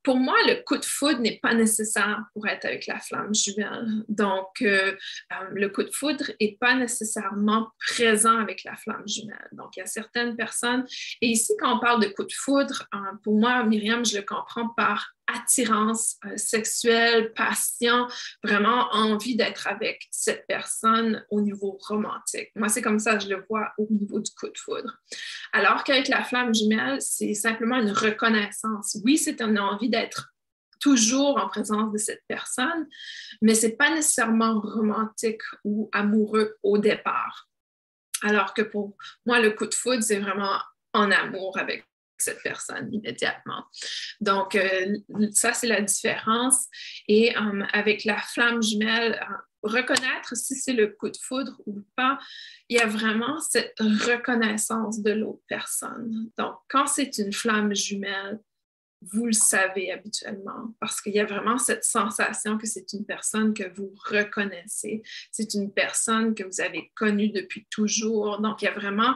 [0.06, 4.06] Pour moi, le coup de foudre n'est pas nécessaire pour être avec la flamme jumelle.
[4.08, 4.94] Donc, euh,
[5.34, 9.50] euh, le coup de foudre n'est pas nécessairement présent avec la flamme jumelle.
[9.52, 10.86] Donc, il y a certaines personnes,
[11.22, 14.24] et ici, quand on parle de coup de foudre, euh, pour moi, Myriam, je le
[14.24, 18.08] comprends par attirance euh, sexuelle, passion,
[18.44, 22.52] vraiment envie d'être avec cette personne au niveau romantique.
[22.56, 24.98] Moi, c'est comme ça que je le vois au niveau du coup de foudre.
[25.54, 28.98] Alors qu'avec la flamme jumelle, c'est simplement une reconnaissance.
[29.04, 30.34] Oui, c'est une envie d'être
[30.80, 32.88] toujours en présence de cette personne,
[33.42, 37.50] mais c'est pas nécessairement romantique ou amoureux au départ.
[38.22, 40.60] Alors que pour moi, le coup de foudre, c'est vraiment
[40.94, 41.86] en amour avec
[42.22, 43.66] cette personne immédiatement.
[44.22, 44.98] Donc, euh,
[45.32, 46.68] ça, c'est la différence.
[47.08, 51.84] Et euh, avec la flamme jumelle, euh, reconnaître si c'est le coup de foudre ou
[51.96, 52.20] pas,
[52.70, 56.30] il y a vraiment cette reconnaissance de l'autre personne.
[56.38, 58.40] Donc, quand c'est une flamme jumelle,
[59.02, 63.54] vous le savez habituellement parce qu'il y a vraiment cette sensation que c'est une personne
[63.54, 68.40] que vous reconnaissez, c'est une personne que vous avez connue depuis toujours.
[68.40, 69.16] Donc, il y a vraiment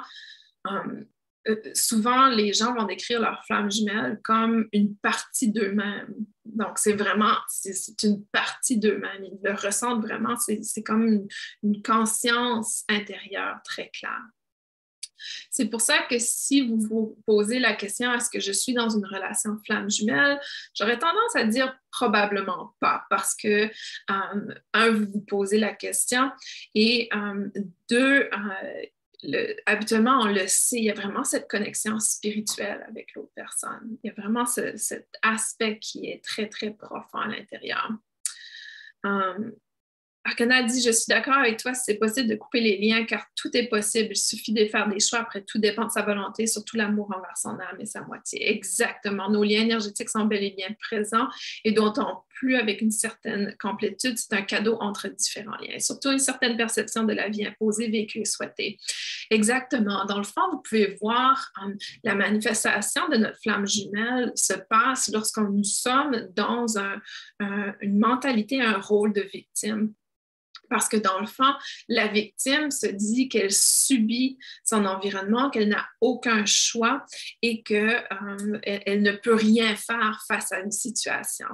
[1.48, 6.14] euh, souvent, les gens vont décrire leur flamme jumelle comme une partie d'eux-mêmes.
[6.46, 9.24] Donc, c'est vraiment, c'est une partie d'eux-mêmes.
[9.24, 11.28] Ils le ressentent vraiment, c'est comme
[11.64, 14.22] une, conscience intérieure très claire.
[15.50, 18.90] C'est pour ça que si vous vous posez la question est-ce que je suis dans
[18.90, 20.40] une relation flamme jumelle,
[20.74, 26.32] j'aurais tendance à dire probablement pas parce que, euh, un, vous vous posez la question
[26.74, 27.50] et euh,
[27.90, 28.30] deux,
[29.66, 33.98] habituellement, on le sait, il y a vraiment cette connexion spirituelle avec l'autre personne.
[34.04, 37.92] Il y a vraiment cet aspect qui est très, très profond à l'intérieur.
[39.04, 39.54] Um,
[40.26, 43.56] Arcana dit Je suis d'accord avec toi, c'est possible de couper les liens car tout
[43.56, 44.10] est possible.
[44.12, 45.20] Il suffit de faire des choix.
[45.20, 48.50] Après, tout dépend de sa volonté, surtout l'amour envers son âme et sa moitié.
[48.52, 49.30] Exactement.
[49.30, 51.28] Nos liens énergétiques sont bel et bien présents
[51.64, 54.18] et dont on plus avec une certaine complétude.
[54.18, 55.80] C'est un cadeau entre différents liens.
[55.80, 58.80] Surtout une certaine perception de la vie imposée, vécue et souhaitée.
[59.30, 60.06] Exactement.
[60.06, 65.12] Dans le fond, vous pouvez voir um, la manifestation de notre flamme jumelle se passe
[65.14, 66.78] lorsqu'on nous sommes dans
[67.82, 69.94] une mentalité, un rôle de victime.
[70.70, 71.52] Parce que dans le fond,
[71.88, 77.06] la victime se dit qu'elle subit son environnement, qu'elle n'a aucun choix
[77.42, 81.48] et qu'elle euh, elle ne peut rien faire face à une situation.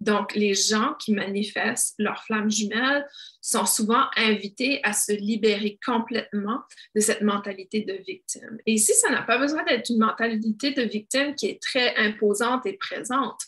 [0.00, 3.06] Donc, les gens qui manifestent leur flamme jumelle
[3.40, 6.62] sont souvent invités à se libérer complètement
[6.96, 8.58] de cette mentalité de victime.
[8.66, 12.66] Et ici, ça n'a pas besoin d'être une mentalité de victime qui est très imposante
[12.66, 13.40] et présente,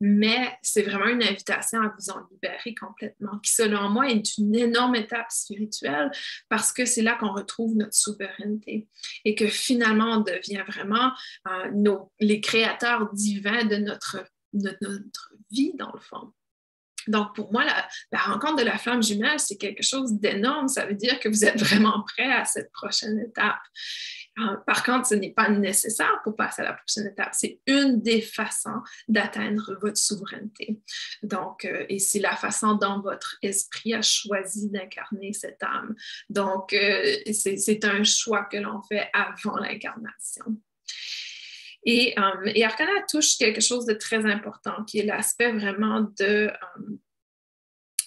[0.00, 4.54] mais c'est vraiment une invitation à vous en libérer complètement, qui selon moi est une
[4.54, 6.10] énorme étape spirituelle
[6.48, 8.88] parce que c'est là qu'on retrouve notre souveraineté
[9.24, 11.12] et que finalement on devient vraiment
[11.48, 14.26] euh, les créateurs divins de notre
[15.50, 16.32] vie dans le fond.
[17.06, 20.68] Donc, pour moi, la, rencontre de la flamme jumelle, c'est quelque chose d'énorme.
[20.68, 23.60] Ça veut dire que vous êtes vraiment prêt à cette prochaine étape.
[24.38, 27.30] Euh, par contre, ce n'est pas nécessaire pour passer à la prochaine étape.
[27.32, 30.78] C'est une des façons d'atteindre votre souveraineté.
[31.22, 35.94] Donc, euh, et c'est la façon dont votre esprit a choisi d'incarner cette âme.
[36.28, 40.44] Donc, euh, c'est un choix que l'on fait avant l'incarnation.
[41.84, 46.50] Et, um, et, Arcana touche quelque chose de très important, qui est l'aspect vraiment de,
[46.76, 46.98] um,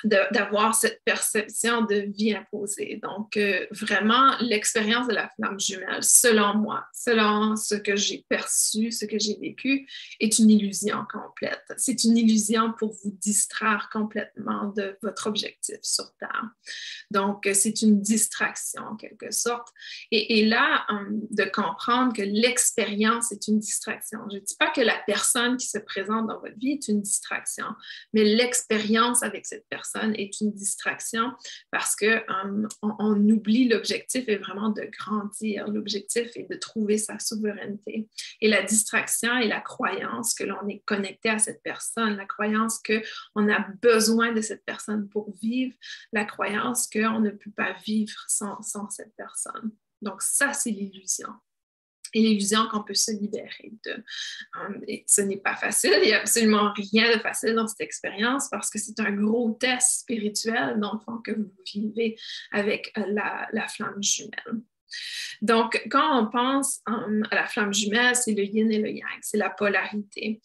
[0.04, 3.00] d'avoir cette perception de vie imposée.
[3.04, 8.92] Donc, euh, vraiment, l'expérience de la flamme jumelle, selon moi, selon ce que j'ai perçu,
[8.92, 9.88] ce que j'ai vécu,
[10.20, 11.64] est une illusion complète.
[11.78, 16.46] C'est une illusion pour vous distraire complètement de votre objectif sur Terre.
[17.12, 19.68] Donc, c'est une distraction en quelque sorte.
[20.12, 24.20] Et, et là, hum, de comprendre que l'expérience est une distraction.
[24.32, 27.02] Je ne dis pas que la personne qui se présente dans votre vie est une
[27.02, 27.66] distraction,
[28.14, 31.32] mais l'expérience avec cette personne est une distraction
[31.72, 35.68] parce que um, on, oublie l'objectif est vraiment de grandir.
[35.68, 38.08] L'objectif est de trouver sa souveraineté.
[38.42, 42.80] Et la distraction est la croyance que l'on est connecté à cette personne, la croyance
[42.80, 45.76] qu'on a besoin de cette personne pour vivre,
[46.12, 49.72] la croyance qu'on ne peut pas vivre sans, sans cette personne.
[50.02, 51.30] Donc ça, c'est l'illusion
[52.14, 54.04] et l'illusion qu'on peut se libérer de.
[54.56, 58.50] Um, ce n'est pas facile, il n'y a absolument rien de facile dans cette expérience
[58.50, 62.18] parce que c'est un gros test spirituel, dans le fond, que vous vivez
[62.52, 64.62] avec euh, la, la flamme jumelle.
[65.42, 69.38] Donc, quand on pense à la flamme jumelle, c'est le yin et le yang, c'est
[69.38, 70.42] la polarité.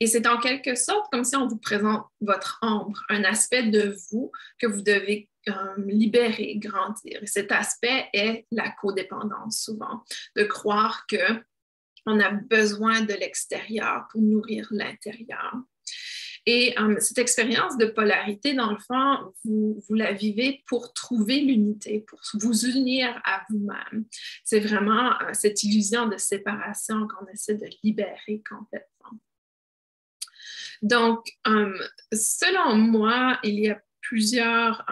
[0.00, 3.94] Et c'est en quelque sorte comme si on vous présente votre ombre, un aspect de
[4.10, 7.22] vous que vous devez um, libérer, grandir.
[7.22, 10.02] Et cet aspect est la codépendance souvent,
[10.36, 11.42] de croire que
[12.06, 15.56] on a besoin de l'extérieur pour nourrir l'intérieur.
[16.50, 22.00] Et euh, cette expérience de polarité, dans le fond, vous, la vivez pour trouver l'unité,
[22.08, 24.06] pour vous unir à vous-même.
[24.44, 29.20] C'est vraiment euh, cette illusion de séparation qu'on essaie de libérer complètement.
[30.80, 31.78] Donc, euh,
[32.14, 34.86] selon moi, il y a plusieurs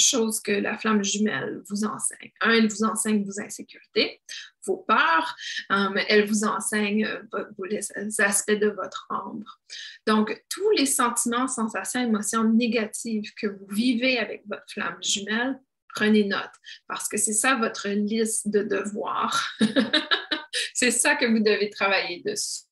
[0.00, 2.32] choses que la flamme jumelle vous enseigne.
[2.40, 4.20] Un, elle vous enseigne vos insécurités,
[4.66, 5.36] vos peurs,
[5.68, 9.60] um, elle vous enseigne euh, les aspects de votre ombre.
[10.06, 15.60] Donc, tous les sentiments, sensations, émotions négatives que vous vivez avec votre flamme jumelle,
[15.94, 16.50] prenez note
[16.86, 19.56] parce que c'est ça votre liste de devoirs.
[20.74, 22.64] c'est ça que vous devez travailler dessus.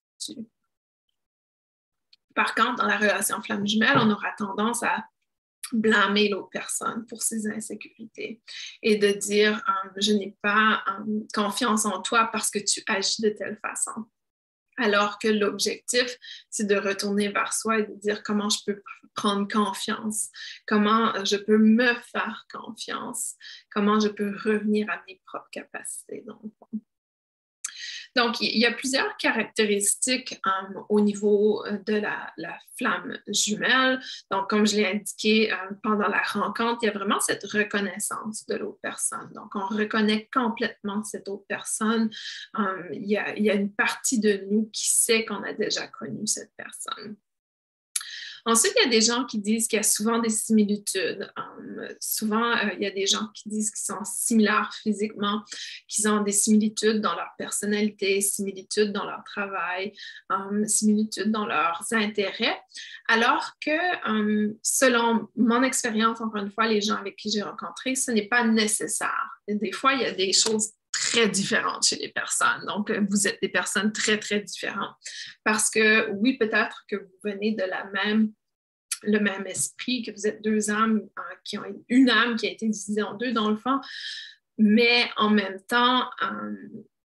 [2.35, 5.05] Par contre, dans la relation flamme jumelle, on aura tendance à
[5.73, 8.41] blâmer l'autre personne pour ses insécurités
[8.83, 13.23] et de dire euh, je n'ai pas euh, confiance en toi parce que tu agis
[13.23, 14.05] de telle façon.
[14.79, 16.17] Alors que l'objectif,
[16.51, 18.83] c'est de retourner vers soi et de dire comment je peux
[19.15, 20.29] prendre confiance,
[20.67, 23.35] comment je peux me faire confiance,
[23.73, 26.25] comment je peux revenir à mes propres capacités.
[28.19, 32.33] Donc, il y a plusieurs caractéristiques euh, au niveau euh, de la,
[32.77, 34.01] flamme jumelle.
[34.31, 38.45] Donc, comme je l'ai indiqué euh, pendant la rencontre, il y a vraiment cette reconnaissance
[38.47, 39.31] de l'autre personne.
[39.35, 42.11] Donc, on reconnaît complètement cette autre personne.
[42.93, 47.17] il y a une partie de nous qui sait qu'on a déjà connu cette personne.
[48.49, 51.31] Ensuite, il y a des gens qui disent qu'il y a souvent des similitudes.
[51.37, 55.43] Um, souvent, euh, il y a des gens qui disent qu'ils sont similaires physiquement,
[55.87, 59.93] qu'ils ont des similitudes dans leur personnalité, similitudes dans leur travail,
[60.31, 62.59] um, similitudes dans leurs intérêts.
[63.07, 67.97] Alors que, um, selon mon expérience, encore une fois, les gens avec qui j'ai rencontré,
[67.97, 69.43] ce n'est pas nécessaire.
[69.47, 72.65] des fois, il y a des choses très différentes chez les personnes.
[72.67, 74.97] Donc, vous êtes des personnes très, très différentes.
[75.45, 78.33] Parce que oui, peut-être que vous venez de la même
[79.03, 81.09] le même esprit, que vous êtes deux âmes
[81.45, 83.81] qui ont une âme qui a été divisée en deux dans le fond,
[84.59, 86.57] mais en même temps, euh,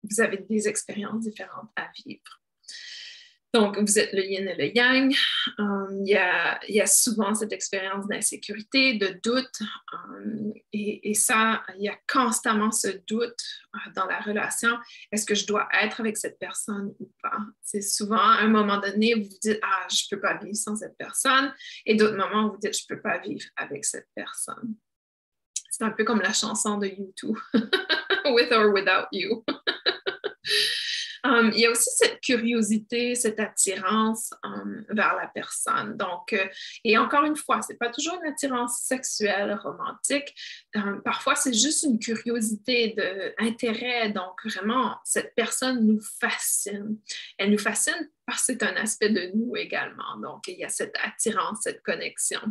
[0.04, 2.41] vous avez des expériences différentes à vivre.
[3.54, 5.14] Donc, vous êtes le yin et le yang.
[5.58, 6.14] Um, il,
[6.70, 9.60] y a, souvent cette expérience d'insécurité, de doute.
[9.92, 13.44] Um, et, ça, il y a constamment ce doute
[13.76, 14.78] euh, dans la relation.
[15.12, 17.40] Est-ce que je dois être avec cette personne ou pas?
[17.62, 20.56] C'est souvent à un moment donné, vous vous dites, ah, je ne peux pas vivre
[20.56, 21.54] sans cette personne.
[21.86, 24.76] Et d'autres moments, vous dites, je ne peux pas vivre avec cette personne.
[25.70, 27.38] C'est un peu comme la chanson de YouTube,
[28.26, 29.44] With or Without You.
[31.24, 35.96] Um, il y a aussi cette curiosité, cette attirance um, vers la personne.
[35.98, 36.48] Donc, euh,
[36.84, 40.34] et encore une fois, ce n'est pas toujours une attirance sexuelle, romantique.
[40.76, 42.96] Um, parfois, c'est juste une curiosité,
[43.40, 44.10] d'intérêt.
[44.10, 46.98] Donc, vraiment, cette personne nous fascine.
[47.38, 50.18] Elle nous fascine parce que c'est un aspect de nous également.
[50.18, 52.42] Donc, il y a cette attirance, cette connexion.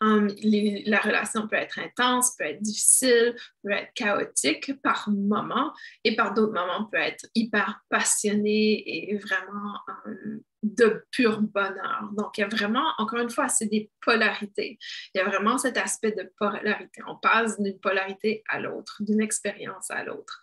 [0.00, 5.72] Hum, la relation peut être intense, peut être difficile, peut être chaotique par moments
[6.04, 10.40] et par d'autres moments peut être hyper passionnée et vraiment hum,
[10.74, 12.08] de pur bonheur.
[12.12, 14.78] Donc, il y a vraiment, encore une fois, c'est des polarités.
[15.14, 17.02] Il y a vraiment cet aspect de polarité.
[17.06, 20.42] On passe d'une polarité à l'autre, d'une expérience à l'autre.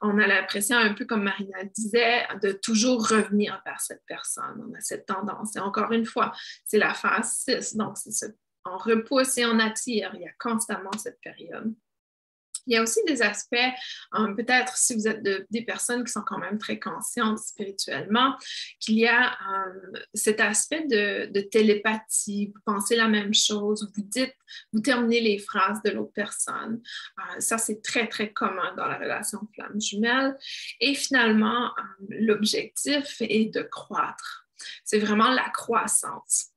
[0.00, 4.64] On a l'impression, un peu comme Marina disait, de toujours revenir vers cette personne.
[4.68, 5.56] On a cette tendance.
[5.56, 6.32] Et encore une fois,
[6.64, 7.76] c'est la phase 6.
[7.76, 8.26] Donc, c'est ce
[8.64, 10.12] on repousse et on attire.
[10.14, 11.74] Il y a constamment cette période.
[12.66, 13.56] Il y a aussi des aspects,
[14.14, 18.36] euh, peut-être si vous êtes des personnes qui sont quand même très conscientes spirituellement,
[18.80, 22.52] qu'il y a euh, cet aspect de, télépathie.
[22.54, 24.34] Vous pensez la même chose, vous dites,
[24.72, 26.80] vous terminez les phrases de l'autre personne.
[27.18, 30.36] Euh, ça, c'est très, très commun dans la relation flamme jumelle.
[30.80, 31.70] Et finalement,
[32.08, 34.46] l'objectif est de croître.
[34.84, 36.53] C'est vraiment la croissance.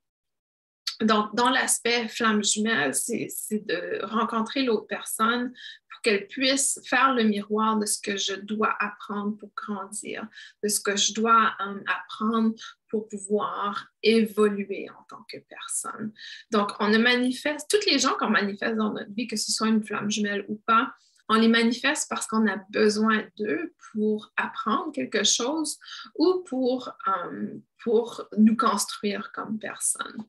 [1.01, 5.53] Donc, dans l'aspect flamme jumelle, c'est de rencontrer l'autre personne
[5.89, 10.27] pour qu'elle puisse faire le miroir de ce que je dois apprendre pour grandir,
[10.63, 12.55] de ce que je dois euh, apprendre
[12.89, 16.13] pour pouvoir évoluer en tant que personne.
[16.51, 19.67] Donc, on ne manifeste, toutes les gens qu'on manifeste dans notre vie, que ce soit
[19.67, 20.93] une flamme jumelle ou pas,
[21.29, 25.77] on les manifeste parce qu'on a besoin d'eux pour apprendre quelque chose
[26.15, 30.25] ou pour, euh, pour nous construire comme personne.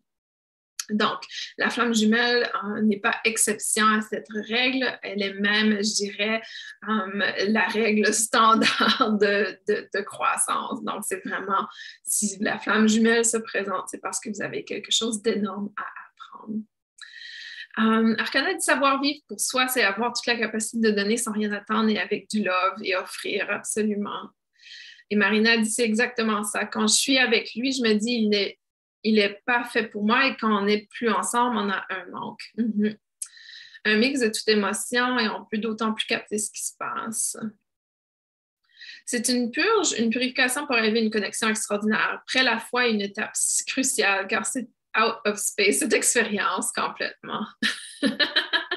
[0.91, 1.21] Donc,
[1.59, 6.41] la flamme jumelle euh, n'est pas exception à cette règle, elle est même, je dirais,
[6.89, 10.83] euh, la règle standard de, croissance.
[10.85, 11.67] Donc, c'est vraiment,
[12.05, 15.83] si la flamme jumelle se présente, c'est parce que vous avez quelque chose d'énorme à
[15.83, 16.63] apprendre.
[17.81, 21.53] Euh, Arcana du savoir-vivre pour soi, c'est avoir toute la capacité de donner sans rien
[21.53, 24.31] attendre et avec du love et offrir absolument.
[25.11, 26.67] Et Marina dit c'est exactement ça.
[26.67, 28.58] Quand je suis avec lui, je me dis il est
[29.03, 32.07] il n'est pas fait pour moi et quand on n'est plus ensemble, on a un
[32.11, 32.43] manque.
[32.57, 32.97] Mhm.
[33.85, 37.37] Un mix de toute émotion et on peut d'autant plus capter ce qui se passe.
[39.07, 42.21] C'est une purge, une purification pour arriver à une connexion extraordinaire.
[42.23, 43.33] Après la foi, une étape
[43.67, 44.69] cruciale car c'est
[44.99, 47.47] out of space, cette expérience complètement.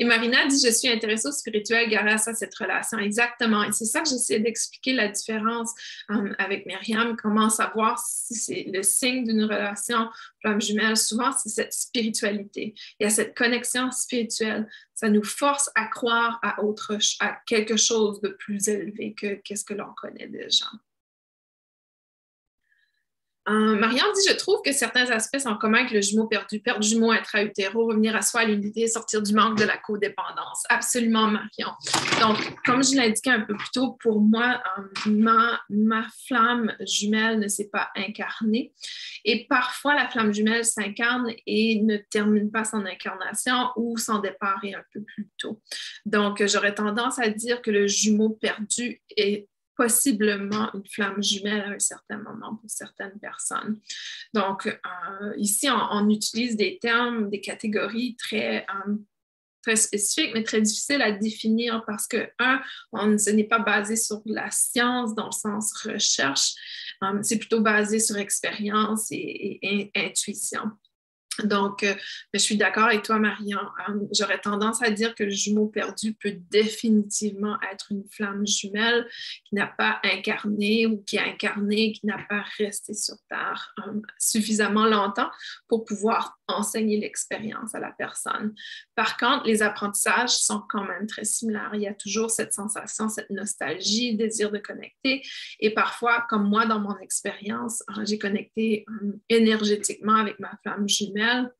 [0.00, 2.98] Et Marina dit Je suis intéressée au spirituel grâce à cette relation.
[2.98, 3.62] Exactement.
[3.64, 5.74] Et c'est ça que j'essaie d'expliquer la différence
[6.10, 7.16] euh, avec Myriam.
[7.16, 10.08] Comment savoir si c'est le signe d'une relation
[10.40, 10.96] flamme jumelle?
[10.96, 12.74] Souvent, c'est cette spiritualité.
[12.98, 14.66] Il y a cette connexion spirituelle.
[14.94, 19.66] Ça nous force à croire à, autre, à quelque chose de plus élevé que qu'est-ce
[19.66, 20.66] que l'on connaît déjà.
[23.48, 26.82] Euh, Marianne dit Je trouve que certains aspects sont communs avec le jumeau perdu, perdre
[26.82, 30.64] jumeau intra-utéro, revenir à soi à l'unité, sortir du manque de la codépendance.
[30.68, 31.70] Absolument, Marion.
[32.20, 37.38] Donc, comme je l'indiquais un peu plus tôt, pour moi, euh, ma, ma, flamme jumelle
[37.38, 38.72] ne s'est pas incarnée.
[39.24, 44.60] Et parfois, la flamme jumelle s'incarne et ne termine pas son incarnation ou son départ
[44.64, 45.60] un peu plus tôt.
[46.04, 49.48] Donc, j'aurais tendance à dire que le jumeau perdu est
[49.80, 53.80] possiblement une flamme jumelle à un certain moment pour certaines personnes.
[54.34, 58.96] Donc, euh, ici, on, utilise des termes, des catégories très, euh,
[59.62, 62.60] très spécifiques, mais très difficiles à définir parce que, un,
[63.16, 66.52] ce n'est pas basé sur la science dans le sens recherche,
[67.02, 70.72] euh, c'est plutôt basé sur expérience et intuition.
[71.44, 71.94] Donc, euh,
[72.34, 73.60] je suis d'accord avec toi, Marion.
[73.88, 79.06] Euh, j'aurais tendance à dire que le jumeau perdu peut définitivement être une flamme jumelle
[79.44, 84.00] qui n'a pas incarné ou qui a incarné, qui n'a pas resté sur Terre euh,
[84.18, 85.30] suffisamment longtemps
[85.68, 88.54] pour pouvoir enseigner l'expérience à la personne.
[88.94, 91.70] Par contre, les apprentissages sont quand même très similaires.
[91.74, 95.22] Il y a toujours cette sensation, cette nostalgie, désir de connecter.
[95.58, 98.84] Et parfois, comme moi, dans mon expérience, j'ai connecté
[99.28, 101.50] énergétiquement avec ma flamme jumelle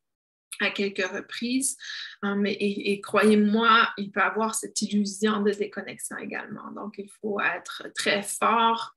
[0.61, 1.77] à quelques reprises.
[2.23, 6.71] Um, et, croyez-moi, il peut avoir cette illusion de déconnexion également.
[6.73, 8.97] Donc, il faut être très fort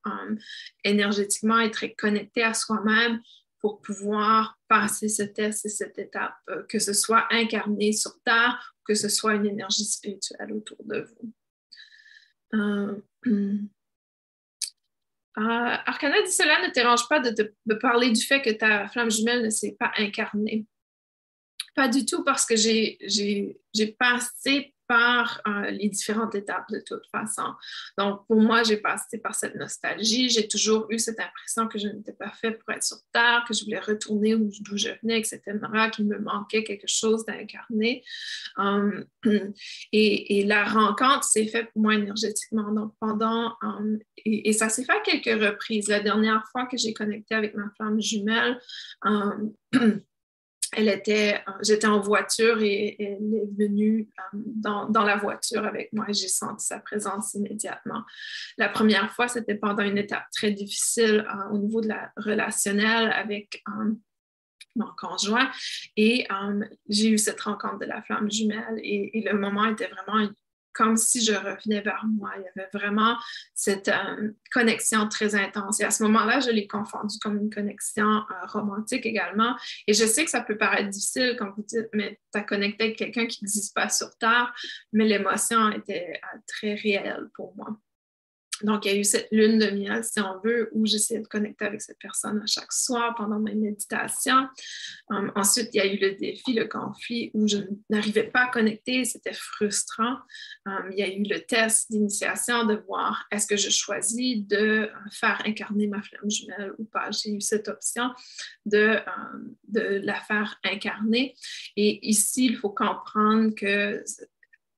[0.84, 3.22] énergétiquement et très connecté à soi-même
[3.64, 8.76] pour pouvoir passer ce test et cette étape, euh, que ce soit incarné sur Terre,
[8.86, 11.34] que ce soit une énergie spirituelle autour de vous.
[12.59, 13.61] Euh, euh,
[15.38, 19.45] Arcana dit cela ne dérange pas de, de, parler du fait que ta flamme jumelle
[19.45, 20.66] ne s'est pas incarnée.
[21.74, 27.53] Pas du tout parce que j'ai passé par euh, les différentes étapes de toute façon.
[27.97, 30.29] Donc, pour moi, j'ai passé par cette nostalgie.
[30.29, 33.53] J'ai toujours eu cette impression que je n'étais pas faite pour être sur Terre, que
[33.53, 35.41] je voulais retourner d'où je venais, etc.,
[35.93, 38.03] qu'il me manquait quelque chose d'incarné.
[38.55, 39.05] Um,
[39.91, 42.71] et, la rencontre s'est faite pour moi énergétiquement.
[42.71, 45.88] Donc, pendant, um, et, ça s'est fait à quelques reprises.
[45.88, 48.59] La dernière fois que j'ai connecté avec ma femme jumelle,
[49.01, 49.53] um,
[50.76, 54.38] elle était, euh, j'étais en voiture et, elle est venue euh,
[54.89, 58.03] dans, la voiture avec moi j'ai senti sa présence immédiatement.
[58.57, 63.11] La première fois, c'était pendant une étape très difficile euh, au niveau de la relationnelle
[63.11, 63.63] avec
[64.76, 65.51] mon conjoint
[65.97, 66.26] et
[66.89, 70.28] j'ai eu cette rencontre de la flamme jumelle et, et, le moment était vraiment
[70.74, 72.32] comme si je revenais vers moi.
[72.38, 73.17] Il y avait vraiment
[73.53, 75.80] cette euh, connexion très intense.
[75.80, 79.55] Et à ce moment-là, je l'ai confondu comme une connexion euh, romantique également.
[79.88, 82.97] Et je sais que ça peut paraître difficile quand vous dites, mais tu connecté avec
[82.97, 84.53] quelqu'un qui n'existe pas sur Terre,
[84.91, 87.78] mais l'émotion était euh, très réelle pour moi.
[88.62, 91.28] Donc, il y a eu cette lune de miel, si on veut, où j'essayais de
[91.28, 94.47] connecter avec cette personne à chaque soir pendant mes méditations.
[95.10, 97.58] Um, ensuite, il y a eu le défi, le conflit, où je
[97.89, 100.18] n'arrivais pas à connecter, c'était frustrant.
[100.66, 104.89] Um, il y a eu le test d'initiation de voir est-ce que je choisis de
[105.12, 107.10] faire incarner ma flamme jumelle ou pas?
[107.12, 108.12] J'ai eu cette option
[108.66, 111.36] de, um, de la faire incarner.
[111.76, 114.04] Et ici, il faut comprendre que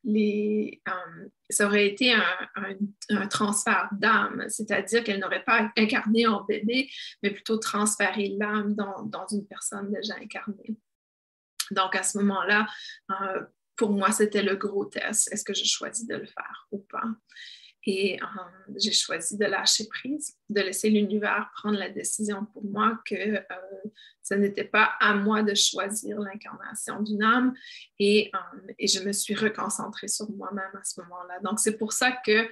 [0.08, 6.90] euh, ça aurait été un, transfert d'âme, c'est-à-dire qu'elle n'aurait pas incarné en bébé,
[7.24, 10.76] mais plutôt transféré l'âme dans, une personne déjà incarnée.
[11.72, 12.68] Donc, à ce moment-là,
[13.10, 13.44] euh,
[13.76, 15.32] pour moi, c'était le gros test.
[15.32, 17.04] Est-ce que je choisis de le faire ou pas?
[17.88, 18.26] Et euh,
[18.78, 23.44] j'ai choisi de lâcher prise, de laisser l'univers prendre la décision pour moi que
[24.26, 27.54] ce n'était pas à moi de choisir l'incarnation d'une âme
[28.00, 31.40] et, euh, et, je me suis reconcentrée sur moi-même à ce moment-là.
[31.44, 32.50] Donc, c'est pour ça que euh,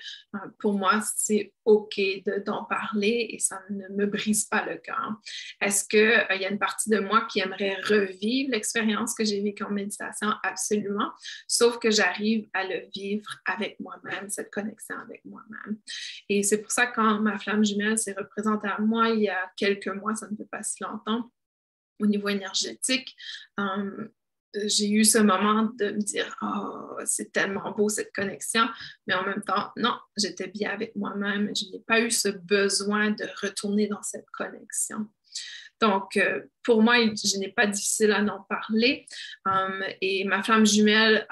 [0.59, 1.99] pour moi, c'est OK
[2.45, 5.15] d'en parler et ça ne me brise pas le cœur.
[5.61, 9.41] Est-ce qu'il euh, y a une partie de moi qui aimerait revivre l'expérience que j'ai
[9.41, 10.29] vécue en méditation?
[10.43, 11.11] Absolument.
[11.47, 15.77] Sauf que j'arrive à le vivre avec moi-même, cette connexion avec moi-même.
[16.29, 19.29] Et c'est pour ça que quand ma flamme jumelle s'est représentée à moi il y
[19.29, 21.31] a quelques mois, ça ne fait pas si longtemps,
[21.99, 23.15] au niveau énergétique,
[23.59, 24.07] euh,
[24.65, 28.67] j'ai eu ce moment de me dire Oh, c'est tellement beau cette connexion,
[29.07, 31.51] mais en même temps, non, j'étais bien avec moi-même.
[31.55, 35.07] Je n'ai pas eu ce besoin de retourner dans cette connexion.
[35.81, 39.05] Donc, euh, pour moi, je n'ai pas difficile à en parler.
[39.47, 41.27] Euh, et ma flamme jumelle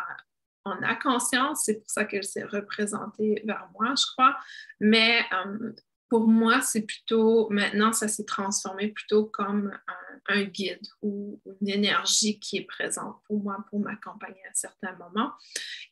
[0.66, 4.38] en a conscience, c'est pour ça qu'elle s'est représentée vers moi, je crois.
[4.80, 5.22] Mais
[6.12, 9.72] pour moi, c'est plutôt, maintenant, ça s'est transformé plutôt comme
[10.28, 15.32] un, guide ou une énergie qui est présente pour moi, pour m'accompagner à certains moments.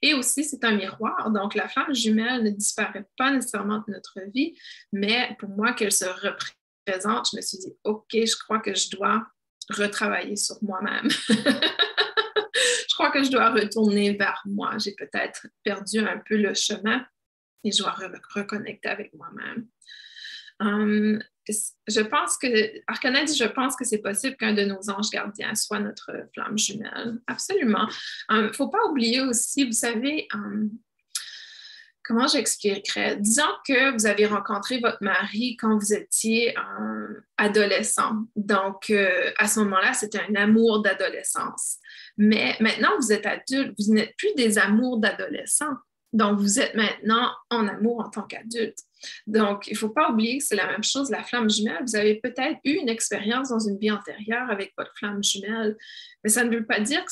[0.02, 1.32] Et aussi, c'est un miroir.
[1.32, 4.60] Donc, la flamme jumelle ne disparaît pas nécessairement de notre vie,
[4.92, 8.90] mais pour moi, qu'elle se représente, je me suis dit, OK, je crois que je
[8.90, 9.26] dois
[9.70, 11.10] retravailler sur moi-même.
[11.30, 14.78] je crois que je dois retourner vers moi.
[14.80, 17.06] J'ai peut-être perdu un peu le chemin
[17.64, 17.96] et je dois
[18.36, 19.66] reconnecter avec moi-même.
[20.60, 21.22] Hum,
[21.88, 22.48] je pense que,
[22.88, 26.58] Arcana dit, je pense que c'est possible qu'un de nos anges gardiens soit notre flamme
[26.58, 27.20] jumelle.
[27.28, 27.88] Absolument.
[28.30, 30.70] Il hum, ne faut pas oublier aussi, vous savez, hum,
[32.10, 33.18] comment j'expliquerais?
[33.18, 36.56] Disons que vous avez rencontré votre mari quand vous étiez
[37.38, 38.26] adolescent.
[38.36, 41.78] Donc, euh, à ce moment-là, c'était un amour d'adolescence.
[42.18, 45.74] Mais maintenant, vous êtes adulte, vous n'êtes plus des amours d'adolescent.
[46.12, 48.80] Donc, vous êtes maintenant en amour en tant qu'adulte.
[49.28, 51.84] Donc, il ne faut pas oublier que c'est la même chose, la flamme jumelle.
[51.86, 55.78] Vous avez peut-être eu une expérience dans une vie antérieure avec votre flamme jumelle,
[56.24, 57.06] mais ça ne veut pas dire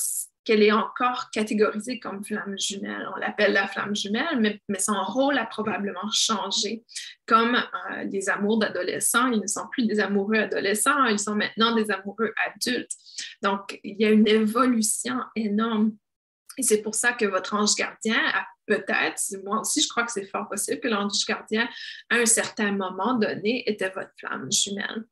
[0.43, 3.07] qu'elle est encore catégorisée comme flamme jumelle.
[3.13, 6.85] On l'appelle la flamme jumelle, mais, son rôle a probablement changé.
[7.25, 11.75] Comme euh, les amours d'adolescents, ils ne sont plus des amoureux adolescents, ils sont maintenant
[11.75, 12.93] des amoureux adultes.
[13.41, 15.91] Donc, il y a une évolution énorme.
[16.57, 20.11] Et c'est pour ça que votre ange gardien a peut-être, moi aussi, je crois que
[20.11, 21.67] c'est fort possible que l'ange gardien,
[22.09, 25.05] à un certain moment donné, était votre flamme jumelle.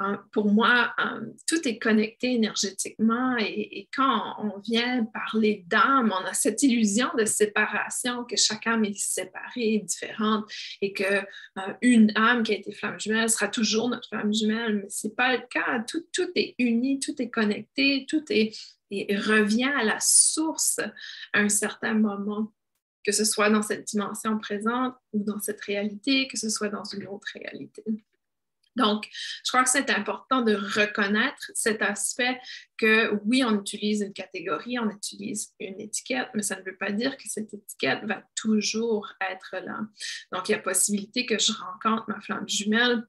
[0.00, 6.24] Euh, pour moi, euh, tout est connecté énergétiquement et, quand on vient parler d'âme, on
[6.24, 12.12] a cette illusion de séparation, que chaque âme est séparée, différente et que euh, une
[12.16, 15.36] âme qui a été flamme jumelle sera toujours notre flamme jumelle, mais ce n'est pas
[15.36, 15.84] le cas.
[15.88, 18.52] Tout, tout est uni, tout est connecté, tout est
[19.02, 20.78] revient à la source
[21.32, 22.52] à un certain moment
[23.04, 26.84] que ce soit dans cette dimension présente ou dans cette réalité, que ce soit dans
[26.84, 27.84] une autre réalité.
[28.76, 29.08] Donc,
[29.44, 32.40] je crois que c'est important de reconnaître cet aspect
[32.76, 36.90] que oui, on utilise une catégorie, on utilise une étiquette, mais ça ne veut pas
[36.90, 39.80] dire que cette étiquette va toujours être là.
[40.32, 43.06] Donc, il y a possibilité que je rencontre ma flamme jumelle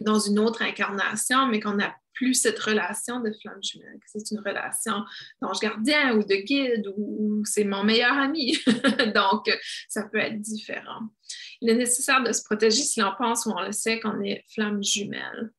[0.00, 4.30] dans une autre incarnation, mais qu'on n'a plus cette relation de flamme jumelle, que c'est
[4.30, 5.04] une relation
[5.40, 8.58] d'ange gardien ou de guide ou, c'est mon meilleur ami.
[9.14, 9.50] Donc,
[9.88, 11.08] ça peut être différent.
[11.62, 14.44] Il est nécessaire de se protéger si l'on pense ou on le sait qu'on est
[14.52, 15.52] flamme jumelle.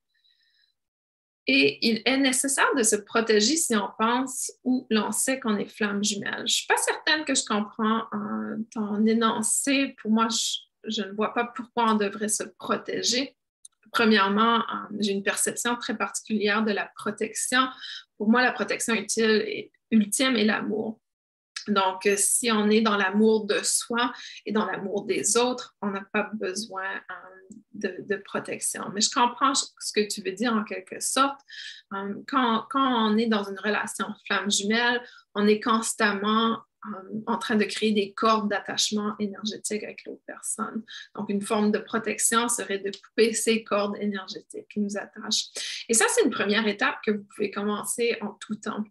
[1.47, 5.65] Et il est nécessaire de se protéger si on pense ou l'on sait qu'on est
[5.65, 6.37] flamme jumelle.
[6.37, 8.03] Je ne suis pas certaine que je comprends
[8.71, 9.95] ton énoncé.
[10.01, 10.27] Pour moi,
[10.83, 13.35] je ne vois pas pourquoi on devrait se protéger.
[13.91, 17.67] Premièrement, euh, j'ai une perception très particulière de la protection.
[18.17, 20.99] Pour moi, la protection ultime est l'amour.
[21.67, 24.11] Donc, euh, si on est dans l'amour de soi
[24.45, 28.85] et dans l'amour des autres, on n'a pas besoin euh, de, protection.
[28.93, 31.39] Mais je comprends ce que tu veux dire en quelque sorte.
[32.27, 35.01] Quand, quand on est dans une relation flamme jumelle,
[35.35, 36.59] on est constamment
[37.27, 40.83] en train de créer des cordes d'attachement énergétique avec l'autre personne.
[41.15, 45.47] Donc, une forme de protection serait de couper ces cordes énergétiques qui nous attachent.
[45.89, 48.83] Et ça, c'est une première étape que vous pouvez commencer en tout temps.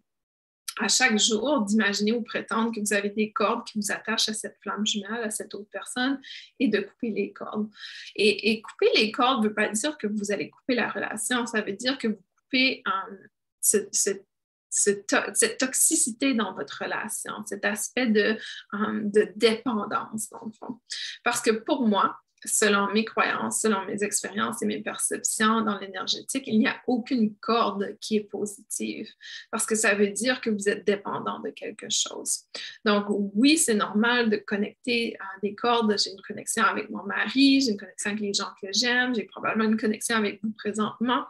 [0.79, 4.33] À chaque jour, d'imaginer ou prétendre que vous avez des cordes qui vous attachent à
[4.33, 6.19] cette flamme jumelle, à cette autre personne,
[6.59, 7.69] et de couper les cordes.
[8.15, 11.61] Et, couper les cordes ne veut pas dire que vous allez couper la relation, ça
[11.61, 13.15] veut dire que vous coupez euh,
[13.59, 14.25] cette
[14.71, 18.37] cette, toxicité dans votre relation, cet aspect de,
[18.71, 20.79] um, de dépendance, dans le fond.
[21.23, 26.43] Parce que pour moi, selon mes croyances, selon mes expériences et mes perceptions dans l'énergétique,
[26.47, 29.07] il n'y a aucune corde qui est positive
[29.51, 32.41] parce que ça veut dire que vous êtes dépendant de quelque chose.
[32.85, 35.95] Donc, oui, c'est normal de connecter des cordes.
[35.97, 39.23] J'ai une connexion avec mon mari, j'ai une connexion avec les gens que j'aime, j'ai
[39.23, 41.25] probablement une connexion avec vous présentement,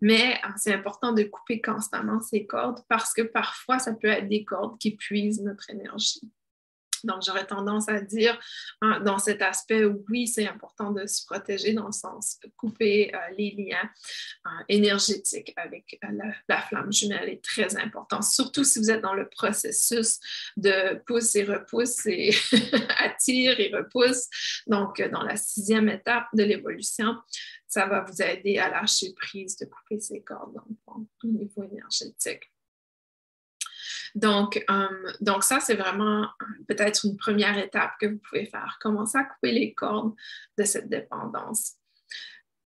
[0.00, 4.28] mais euh, c'est important de couper constamment ces cordes parce que parfois, ça peut être
[4.28, 6.20] des cordes qui puisent notre énergie.
[7.04, 8.38] Donc, j'aurais tendance à dire,
[9.04, 13.18] dans cet aspect, oui, c'est important de se protéger dans le sens de couper euh,
[13.36, 13.90] les liens
[14.46, 16.08] euh, énergétiques avec euh,
[16.48, 20.18] la, flamme jumelle est très important, surtout si vous êtes dans le processus
[20.56, 22.30] de pousse et repousse et
[22.98, 24.28] attire et repousse.
[24.66, 27.16] Donc, dans la sixième étape de l'évolution,
[27.66, 32.53] ça va vous aider à lâcher prise, de couper ces cordes au niveau énergétique.
[34.14, 36.28] Donc, euh, donc ça, c'est vraiment
[36.68, 38.78] peut-être une première étape que vous pouvez faire.
[38.80, 40.14] Commencer à couper les cordes
[40.56, 41.74] de cette dépendance.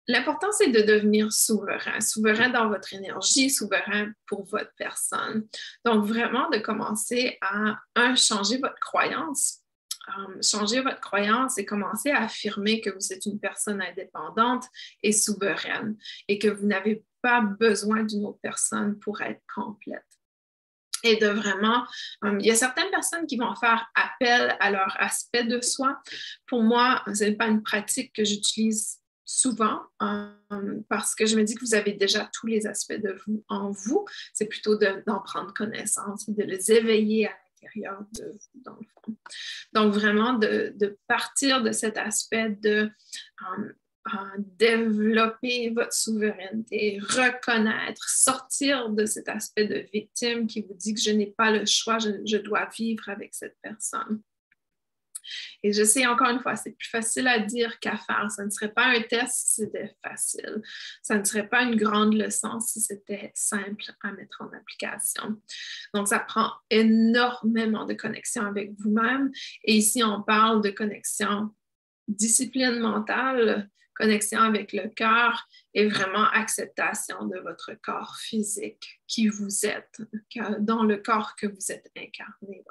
[0.07, 5.47] L'important, c'est de devenir souverain, souverain dans votre énergie, souverain pour votre personne.
[5.85, 9.59] Donc, vraiment de commencer à, un, changer votre croyance.
[10.09, 14.65] Euh, changer votre croyance et commencer à affirmer que vous êtes une personne indépendante
[15.01, 15.95] et souveraine
[16.27, 20.12] et que vous n'avez pas besoin d'une autre personne pour être complète
[21.03, 21.85] et de vraiment,
[22.23, 26.01] euh, il y a certaines personnes qui vont faire appel à leur aspect de soi.
[26.47, 30.29] Pour moi, ce n'est pas une pratique que j'utilise souvent euh,
[30.89, 33.71] parce que je me dis que vous avez déjà tous les aspects de vous en
[33.71, 34.05] vous.
[34.33, 37.31] C'est plutôt d'en prendre connaissance et de les éveiller à
[37.61, 39.15] l'intérieur de vous, dans le fond.
[39.73, 42.89] Donc, vraiment, de, partir de cet aspect de
[43.59, 43.73] euh,
[44.57, 51.11] développer votre souveraineté, reconnaître, sortir de cet aspect de victime qui vous dit que je
[51.11, 54.21] n'ai pas le choix, je, dois vivre avec cette personne.
[55.63, 58.29] Et je sais encore une fois, c'est plus facile à dire qu'à faire.
[58.29, 60.61] Ça ne serait pas un test si c'était facile.
[61.01, 65.41] Ça ne serait pas une grande leçon si c'était simple à mettre en application.
[65.93, 69.31] Donc, ça prend énormément de connexion avec vous-même.
[69.63, 71.51] Et ici, on parle de connexion
[72.09, 79.65] discipline mentale, connexion avec le cœur et vraiment acceptation de votre corps physique qui vous
[79.65, 80.01] êtes,
[80.59, 82.63] dans le corps que vous êtes incarné.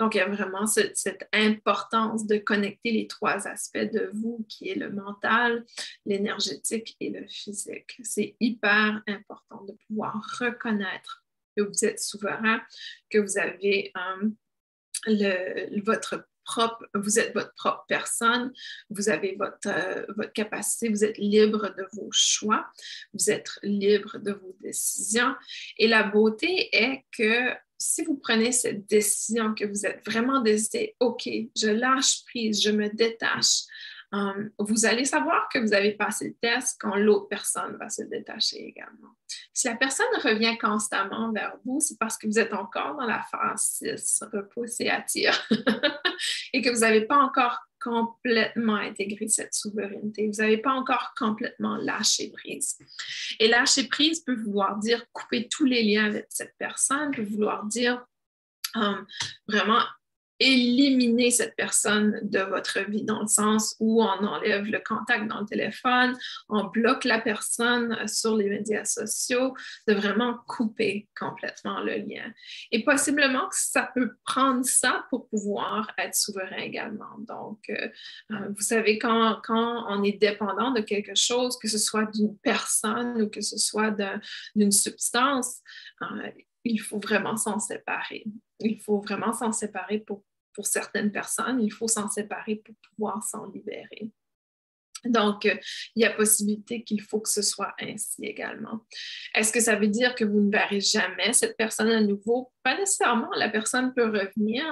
[0.00, 4.68] Donc, il y a vraiment cette, importance de connecter les trois aspects de vous, qui
[4.68, 5.64] est le mental,
[6.04, 7.96] l'énergétique et le physique.
[8.02, 11.24] C'est hyper important de pouvoir reconnaître
[11.56, 12.60] que vous êtes souverain,
[13.10, 14.30] que vous avez euh,
[15.84, 16.26] votre
[16.94, 18.52] vous êtes votre propre personne,
[18.90, 22.66] vous avez votre, euh, votre capacité, vous êtes libre de vos choix,
[23.12, 25.34] vous êtes libre de vos décisions.
[25.78, 30.96] Et la beauté est que si vous prenez cette décision, que vous êtes vraiment décidé,
[31.00, 33.62] OK, je lâche prise, je me détache,
[34.14, 38.02] Um, vous allez savoir que vous avez passé le test quand l'autre personne va se
[38.02, 39.08] détacher également.
[39.52, 43.22] Si la personne revient constamment vers vous, c'est parce que vous êtes encore dans la
[43.22, 45.34] phase 6, repousse et attire,
[46.52, 50.28] et que vous n'avez pas encore complètement intégré cette souveraineté.
[50.28, 52.78] Vous n'avez pas encore complètement lâché prise.
[53.40, 57.64] Et lâcher prise peut vouloir dire couper tous les liens avec cette personne, peut vouloir
[57.64, 58.04] dire
[58.76, 59.04] um,
[59.48, 59.82] vraiment
[60.40, 65.40] éliminer cette personne de votre vie dans le sens où on enlève le contact dans
[65.40, 66.16] le téléphone,
[66.48, 69.54] on bloque la personne sur les médias sociaux,
[69.86, 72.32] de vraiment couper complètement le lien.
[72.72, 77.18] Et possiblement que ça peut prendre ça pour pouvoir être souverain également.
[77.18, 77.88] Donc, euh,
[78.32, 83.22] euh, vous savez, quand, on est dépendant de quelque chose, que ce soit d'une personne
[83.22, 83.94] ou que ce soit
[84.54, 85.60] d'une substance,
[86.02, 86.30] euh,
[86.64, 88.24] il faut vraiment s'en séparer.
[88.60, 90.22] Il faut vraiment s'en séparer pour,
[90.62, 91.60] certaines personnes.
[91.60, 94.10] Il faut s'en séparer pour pouvoir s'en libérer.
[95.04, 95.54] Donc, euh,
[95.94, 98.80] il y a possibilité qu'il faut que ce soit ainsi également.
[99.34, 102.52] Est-ce que ça veut dire que vous ne verrez jamais cette personne à nouveau?
[102.62, 103.30] Pas nécessairement.
[103.36, 104.64] La personne peut revenir.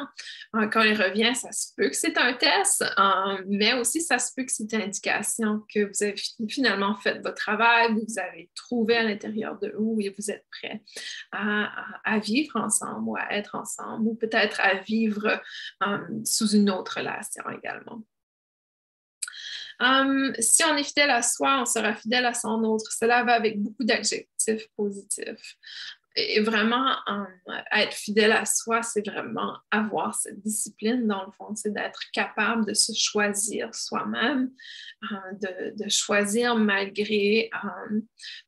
[0.56, 4.18] Euh, quand elle revient, ça se peut que c'est un test, euh, mais aussi ça
[4.18, 6.14] se peut que c'est une indication que vous avez
[6.48, 10.82] finalement fait votre travail, vous avez trouvé à l'intérieur de vous et vous êtes prêt
[11.32, 15.40] à, vivre ensemble ou à être ensemble ou peut-être à vivre
[16.24, 18.02] sous une autre relation également.
[19.82, 22.92] Hum, si on est fidèle à soi, on sera fidèle à son autre.
[22.92, 25.56] Cela va avec beaucoup d'adjectifs positifs.
[26.14, 27.26] Et vraiment, hum,
[27.72, 32.64] être fidèle à soi, c'est vraiment avoir cette discipline, dans le fond, c'est d'être capable
[32.66, 34.52] de se choisir soi-même,
[35.10, 37.50] hum, de, choisir malgré,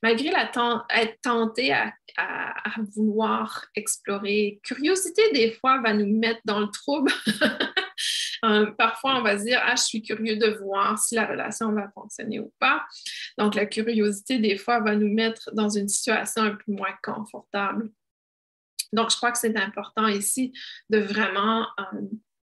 [0.05, 0.53] malgré la
[0.91, 4.61] être tenté à, à, vouloir explorer.
[4.63, 7.11] Curiosité, des fois, va nous mettre dans le trouble.
[8.45, 11.73] Euh, parfois, on va se dire, ah, je suis curieux de voir si la relation
[11.73, 12.85] va fonctionner ou pas.
[13.39, 17.91] Donc, la curiosité, des fois, va nous mettre dans une situation un peu moins confortable.
[18.93, 20.53] Donc, je crois que c'est important ici
[20.91, 22.01] de vraiment euh,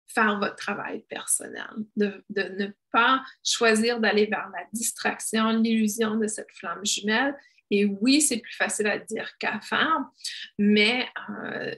[0.07, 6.51] faire votre travail personnel, de, ne pas choisir d'aller vers la distraction, l'illusion de cette
[6.51, 7.35] flamme jumelle.
[7.71, 9.99] Et oui, c'est plus facile à dire qu'à faire,
[10.59, 11.73] mais euh,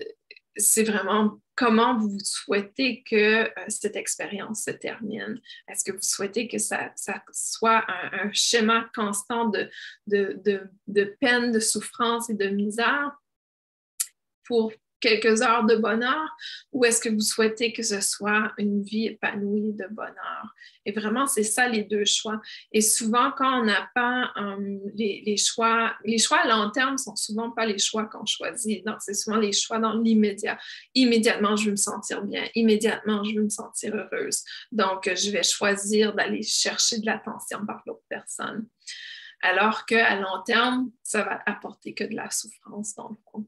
[0.58, 5.42] c'est vraiment comment vous souhaitez que euh, cette expérience se termine?
[5.68, 6.94] Est-ce que vous souhaitez que ça,
[7.32, 9.70] soit un, schéma constant de,
[11.20, 13.12] peine, de souffrance et de misère
[14.44, 16.36] pour quelques heures de bonheur
[16.72, 20.56] ou est-ce que vous souhaitez que ce soit une vie épanouie de bonheur?
[20.86, 22.40] Et vraiment, c'est ça les deux choix.
[22.72, 27.16] Et souvent, quand on n'a pas um, les, choix, les choix à long terme sont
[27.16, 28.86] souvent pas les choix qu'on choisit.
[29.00, 30.58] c'est souvent les choix dans l'immédiat.
[30.94, 32.48] Immédiatement, je veux me sentir bien.
[32.56, 34.44] Immédiatement, je veux me sentir heureuse.
[34.72, 38.68] Donc, je vais choisir d'aller chercher de l'attention par l'autre personne.
[39.42, 43.46] Alors qu'à long terme, ça va apporter que de la souffrance dans le fond.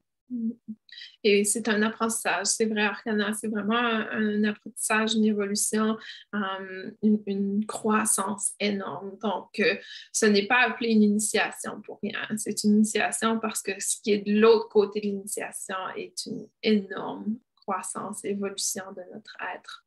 [1.24, 5.96] Et c'est un apprentissage, c'est vrai, Arcana, c'est vraiment un, apprentissage, une évolution,
[6.34, 9.18] euh, une, croissance énorme.
[9.20, 9.76] Donc, euh,
[10.12, 12.20] ce n'est pas appelé une initiation pour rien.
[12.36, 16.48] C'est une initiation parce que ce qui est de l'autre côté de l'initiation est une
[16.62, 19.84] énorme croissance, évolution de notre être.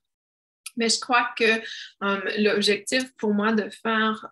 [0.77, 1.61] Mais je crois que
[2.03, 4.29] euh, l'objectif pour moi de faire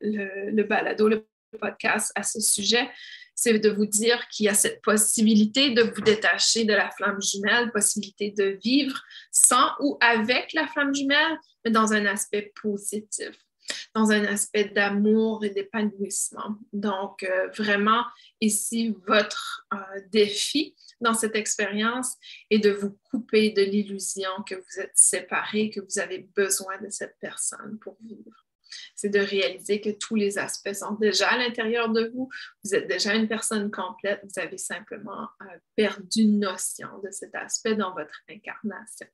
[0.00, 1.26] le, le balado, le
[1.60, 2.88] podcast à ce sujet,
[3.36, 7.20] c'est de vous dire qu'il y a cette possibilité de vous détacher de la flamme
[7.20, 8.98] jumelle, possibilité de vivre
[9.30, 13.36] sans ou avec la flamme jumelle, mais dans un aspect positif,
[13.94, 16.56] dans un aspect d'amour et d'épanouissement.
[16.72, 18.04] Donc, euh, vraiment,
[18.40, 22.14] ici, votre euh, défi dans cette expérience
[22.50, 26.88] est de vous couper de l'illusion que vous êtes séparés, que vous avez besoin de
[26.88, 28.45] cette personne pour vivre
[28.94, 32.28] c'est de réaliser que tous les aspects sont déjà à l'intérieur de vous.
[32.64, 34.20] Vous êtes déjà une personne complète.
[34.24, 39.06] Vous avez simplement euh, perdu notion de cet aspect dans votre incarnation.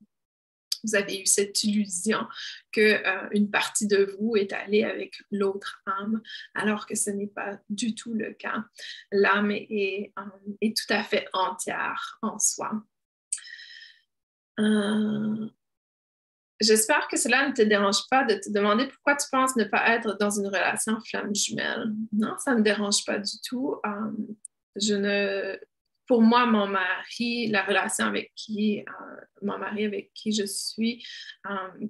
[0.85, 2.27] Vous avez eu cette illusion
[2.73, 6.21] qu'une euh, partie de vous est allée avec l'autre âme,
[6.55, 8.65] alors que ce n'est pas du tout le cas.
[9.13, 12.73] L'âme est, euh, tout à fait entière en soi.
[16.63, 19.89] J'espère que cela ne te dérange pas de te demander pourquoi tu penses ne pas
[19.97, 21.93] être dans une relation flamme jumelle.
[22.13, 23.77] Non, ça ne me dérange pas du tout.
[23.85, 24.13] Euh,
[24.77, 25.59] je ne,
[26.07, 31.05] pour moi, mon mari, la relation avec qui, euh, mon mari avec qui je suis,
[31.51, 31.87] euh,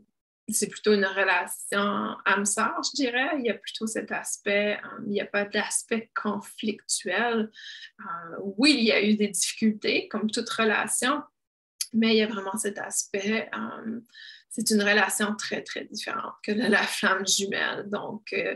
[0.49, 3.29] c'est plutôt une relation âme-sœur, je dirais.
[3.39, 7.51] Il y a plutôt cet aspect, il n'y a pas d'aspect conflictuel.
[8.57, 11.23] oui, il y a eu des difficultés, comme toute relation,
[11.93, 13.51] mais il y a vraiment cet aspect
[14.53, 17.89] c'est une relation très, très différente que la flamme jumelle.
[17.89, 18.55] Donc, euh,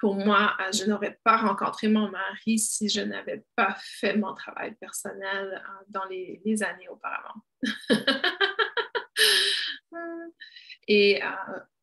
[0.00, 4.34] pour moi, euh, je n'aurais pas rencontré mon mari si je n'avais pas fait mon
[4.34, 7.40] travail personnel euh, dans les, années auparavant.
[10.88, 11.20] Et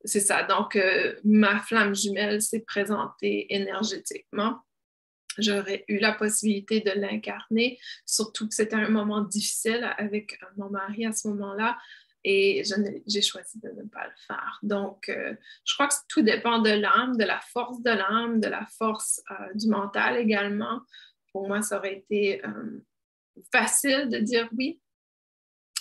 [0.05, 0.43] c'est ça.
[0.43, 0.77] Donc,
[1.25, 4.61] ma flamme jumelle s'est présentée énergétiquement.
[5.37, 11.05] J'aurais eu la possibilité de l'incarner, surtout que c'était un moment difficile avec mon mari
[11.05, 11.77] à ce moment-là
[12.23, 12.63] et
[13.07, 14.59] j'ai choisi de ne pas le faire.
[14.63, 18.47] Donc, euh, je crois que tout dépend de l'âme, de la force de l'âme, de
[18.47, 20.81] la force euh, du mental également.
[21.31, 22.85] Pour moi, ça aurait été euh,
[23.51, 24.79] facile de dire oui,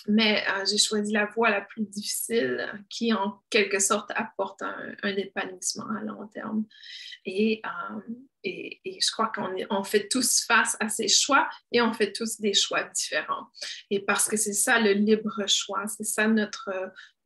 [0.08, 5.16] mais j'ai choisi la voie la plus difficile qui, en quelque sorte, apporte un, un
[5.16, 6.64] épanouissement à long terme.
[7.24, 7.62] Et
[8.44, 12.54] et, je crois qu'on fait tous face à ces choix et on fait tous des
[12.54, 13.46] choix différents.
[13.90, 16.70] Et parce que c'est ça le libre choix, c'est ça notre,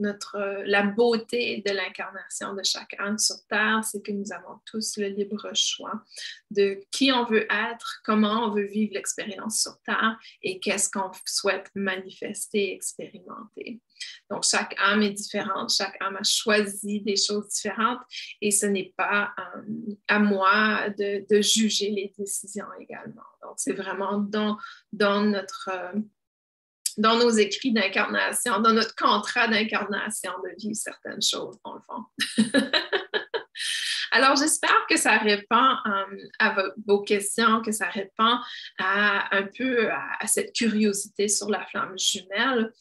[0.01, 5.09] notre, la beauté de l'incarnation de chaque sur Terre, c'est que nous avons tous le
[5.09, 6.03] libre choix
[6.51, 11.11] de qui on veut être, comment on veut vivre l'expérience sur Terre et qu'est-ce qu'on
[11.25, 13.81] souhaite manifester, expérimenter.
[14.31, 18.01] Donc, chaque âme est différente, chaque âme a choisi des choses différentes
[18.41, 23.23] et ce n'est pas euh, à moi de, juger les décisions également.
[23.43, 24.57] Donc, c'est vraiment dans,
[24.93, 25.71] dans notre...
[25.73, 26.01] Euh,
[26.99, 32.05] dans nos écrits d'incarnation, dans notre contrat d'incarnation de vivre certaines choses, dans le fond.
[34.13, 38.39] Alors, j'espère que ça répond euh, à vos questions, que ça répond
[38.79, 42.73] à, un peu à, cette curiosité sur la flamme jumelle.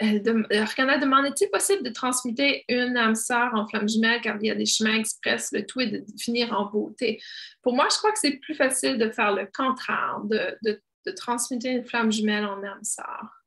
[0.00, 4.46] Arcana euh, demande est-il possible de transmuter une âme sœur en flamme jumelle car il
[4.46, 7.20] y a des chemins express, le tout est de finir en beauté?
[7.62, 10.82] Pour moi, je crois que c'est plus facile de faire le contraire, de,
[11.16, 13.44] transmuter une flamme jumelle en âme sœur.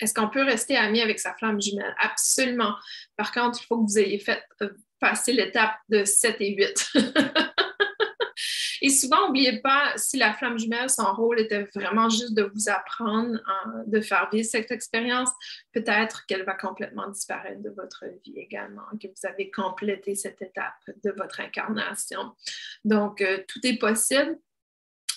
[0.00, 1.94] Est-ce qu'on peut rester ami avec sa flamme jumelle?
[1.98, 2.74] Absolument.
[3.16, 6.92] Par contre, il faut que vous ayez fait euh, passer l'étape de 7 et 8.
[8.84, 12.68] Et souvent, n'oubliez pas, si la flamme jumelle, son rôle était vraiment juste de vous
[12.68, 15.30] apprendre, hein, de faire vivre cette expérience,
[15.72, 20.74] peut-être qu'elle va complètement disparaître de votre vie également, que vous avez complété cette étape
[21.02, 22.34] de votre incarnation.
[22.84, 24.38] Donc, euh, tout est possible.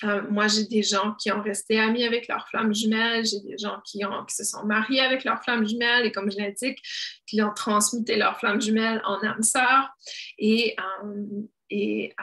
[0.05, 3.57] Euh, moi, j'ai des gens qui ont resté amis avec leur flamme jumelle, j'ai des
[3.57, 6.80] gens qui, se sont mariés avec leur flamme jumelle et comme je l'indique,
[7.26, 9.89] qui ont transmuté leur flamme jumelle en âme sœur.
[10.38, 12.15] Et, euh, et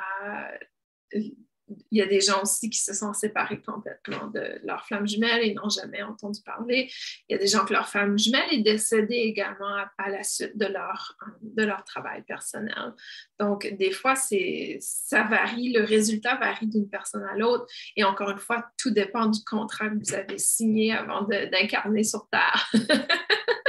[1.91, 5.43] il y a des gens aussi qui se sont séparés complètement de leur flamme jumelle
[5.43, 6.91] et n'ont jamais entendu parler.
[7.29, 10.57] Il y a des gens que leur flamme jumelle est décédée également à, la suite
[10.57, 12.95] de leur, de leur travail personnel.
[13.41, 17.67] Donc, des fois, ça varie, le résultat varie d'une personne à l'autre.
[17.97, 22.29] Et encore une fois, tout dépend du contrat que vous avez signé avant d'incarner sur
[22.29, 22.71] Terre.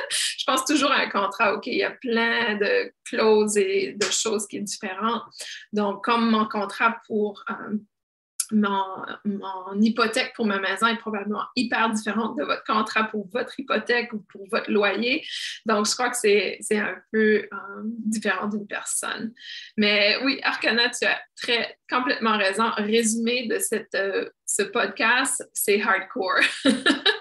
[0.46, 4.06] je pense toujours à un contrat, OK, il y a plein de clauses et de
[4.06, 5.24] choses qui sont différentes.
[5.74, 7.78] Donc, comme mon contrat pour euh,
[8.52, 14.14] mon, hypothèque pour ma maison est probablement hyper différente de votre contrat pour votre hypothèque
[14.14, 15.26] ou pour votre loyer.
[15.66, 19.34] Donc, je crois que c'est un peu euh, différent d'une personne.
[19.78, 22.70] Mais oui, Arcana, tu as très complètement raison.
[22.78, 26.41] Résumé de cette, euh, ce podcast, c'est hardcore.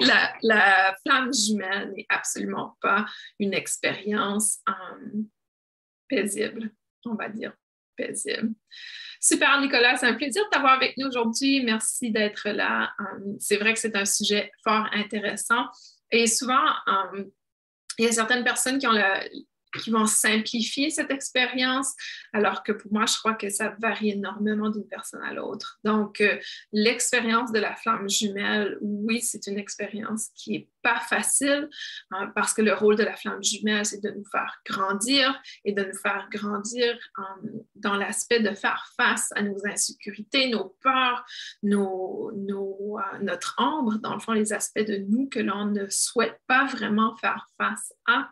[0.00, 3.06] la, flamme jumelle n'est absolument pas
[3.38, 5.22] une expérience euh,
[6.08, 6.70] paisible,
[7.04, 7.52] on va dire
[7.96, 8.52] paisible.
[9.20, 11.62] Super, Nicolas, c'est un plaisir de t'avoir avec nous aujourd'hui.
[11.64, 12.92] Merci d'être là.
[13.00, 15.66] Euh, c'est vrai que c'est un sujet fort intéressant.
[16.10, 17.24] Et souvent, euh,
[17.98, 19.30] il y a certaines personnes qui ont le,
[19.76, 21.94] qui vont simplifier cette expérience,
[22.32, 25.78] alors que pour moi, je crois que ça varie énormément d'une personne à l'autre.
[25.84, 26.38] Donc, euh,
[26.72, 31.68] l'expérience de la flamme jumelle, oui, c'est une expérience qui n'est pas facile
[32.12, 35.72] hein, parce que le rôle de la flamme jumelle, c'est de nous faire grandir et
[35.72, 36.96] de nous faire grandir
[37.74, 41.24] dans l'aspect de faire face à nos insécurités, nos peurs,
[41.64, 42.30] euh,
[43.20, 47.16] notre ombre, dans le fond, les aspects de nous que l'on ne souhaite pas vraiment
[47.16, 48.30] faire face à.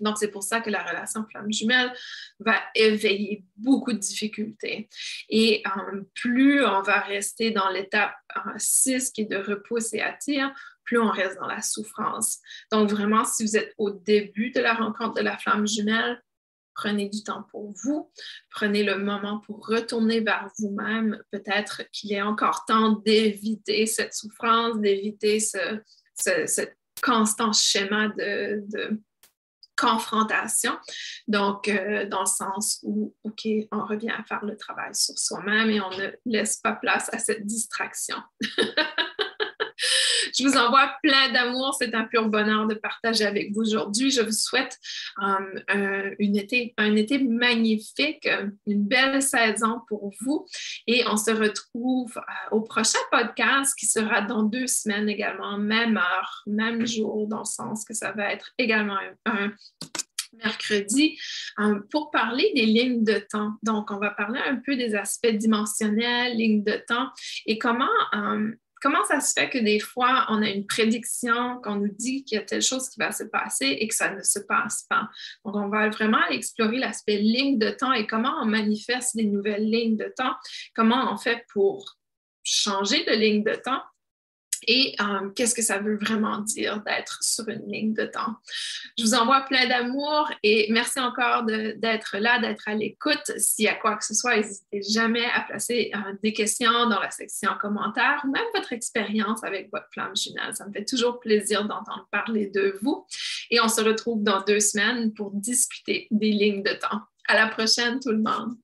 [0.00, 1.92] Donc, c'est pour ça que la relation flamme jumelle
[2.38, 4.88] va éveiller beaucoup de difficultés.
[5.28, 8.14] Et euh, plus on va rester dans l'étape
[8.56, 10.52] 6 euh, qui est de repousse et attire,
[10.84, 12.38] plus on reste dans la souffrance.
[12.72, 16.20] Donc, vraiment, si vous êtes au début de la rencontre de la flamme jumelle,
[16.74, 18.10] prenez du temps pour vous,
[18.50, 21.22] prenez le moment pour retourner vers vous-même.
[21.30, 25.80] Peut-être qu'il est encore temps d'éviter cette souffrance, d'éviter ce,
[27.02, 29.00] constant schéma de
[29.80, 30.76] confrontation.
[31.26, 35.70] Donc, euh, dans le sens où, OK, on revient à faire le travail sur soi-même
[35.70, 38.16] et on ne laisse pas place à cette distraction.
[40.40, 41.76] Je vous envoie plein d'amour.
[41.78, 44.10] C'est un pur bonheur de partager avec vous aujourd'hui.
[44.10, 44.78] Je vous souhaite
[45.18, 48.26] um, un, été, magnifique,
[48.66, 50.46] une belle saison pour vous.
[50.86, 55.98] Et on se retrouve euh, au prochain podcast qui sera dans deux semaines également, même
[55.98, 59.52] heure, même jour, dans le sens que ça va être également un,
[60.44, 61.18] mercredi
[61.58, 63.52] um, pour parler des lignes de temps.
[63.62, 67.10] Donc, on va parler un peu des aspects dimensionnels, lignes de temps
[67.46, 71.76] et comment um, comment ça se fait que des fois, on a une prédiction, qu'on
[71.76, 74.22] nous dit qu'il y a telle chose qui va se passer et que ça ne
[74.22, 75.08] se passe pas?
[75.44, 79.68] Donc, on va vraiment explorer l'aspect ligne de temps et comment on manifeste des nouvelles
[79.68, 80.34] lignes de temps,
[80.74, 81.96] comment on fait pour
[82.42, 83.82] changer de ligne de temps
[84.66, 88.36] et euh, qu'est-ce que ça veut vraiment dire d'être sur une ligne de temps?
[88.98, 93.32] Je vous envoie plein d'amour et merci encore d'être là, d'être à l'écoute.
[93.36, 97.00] S'il y a quoi que ce soit, n'hésitez jamais à placer euh, des questions dans
[97.00, 100.54] la section commentaires ou même votre expérience avec votre flamme jumelle.
[100.54, 103.06] Ça me fait toujours plaisir d'entendre parler de vous
[103.50, 107.00] et on se retrouve dans deux semaines pour discuter des lignes de temps.
[107.28, 108.56] À la prochaine, tout le monde.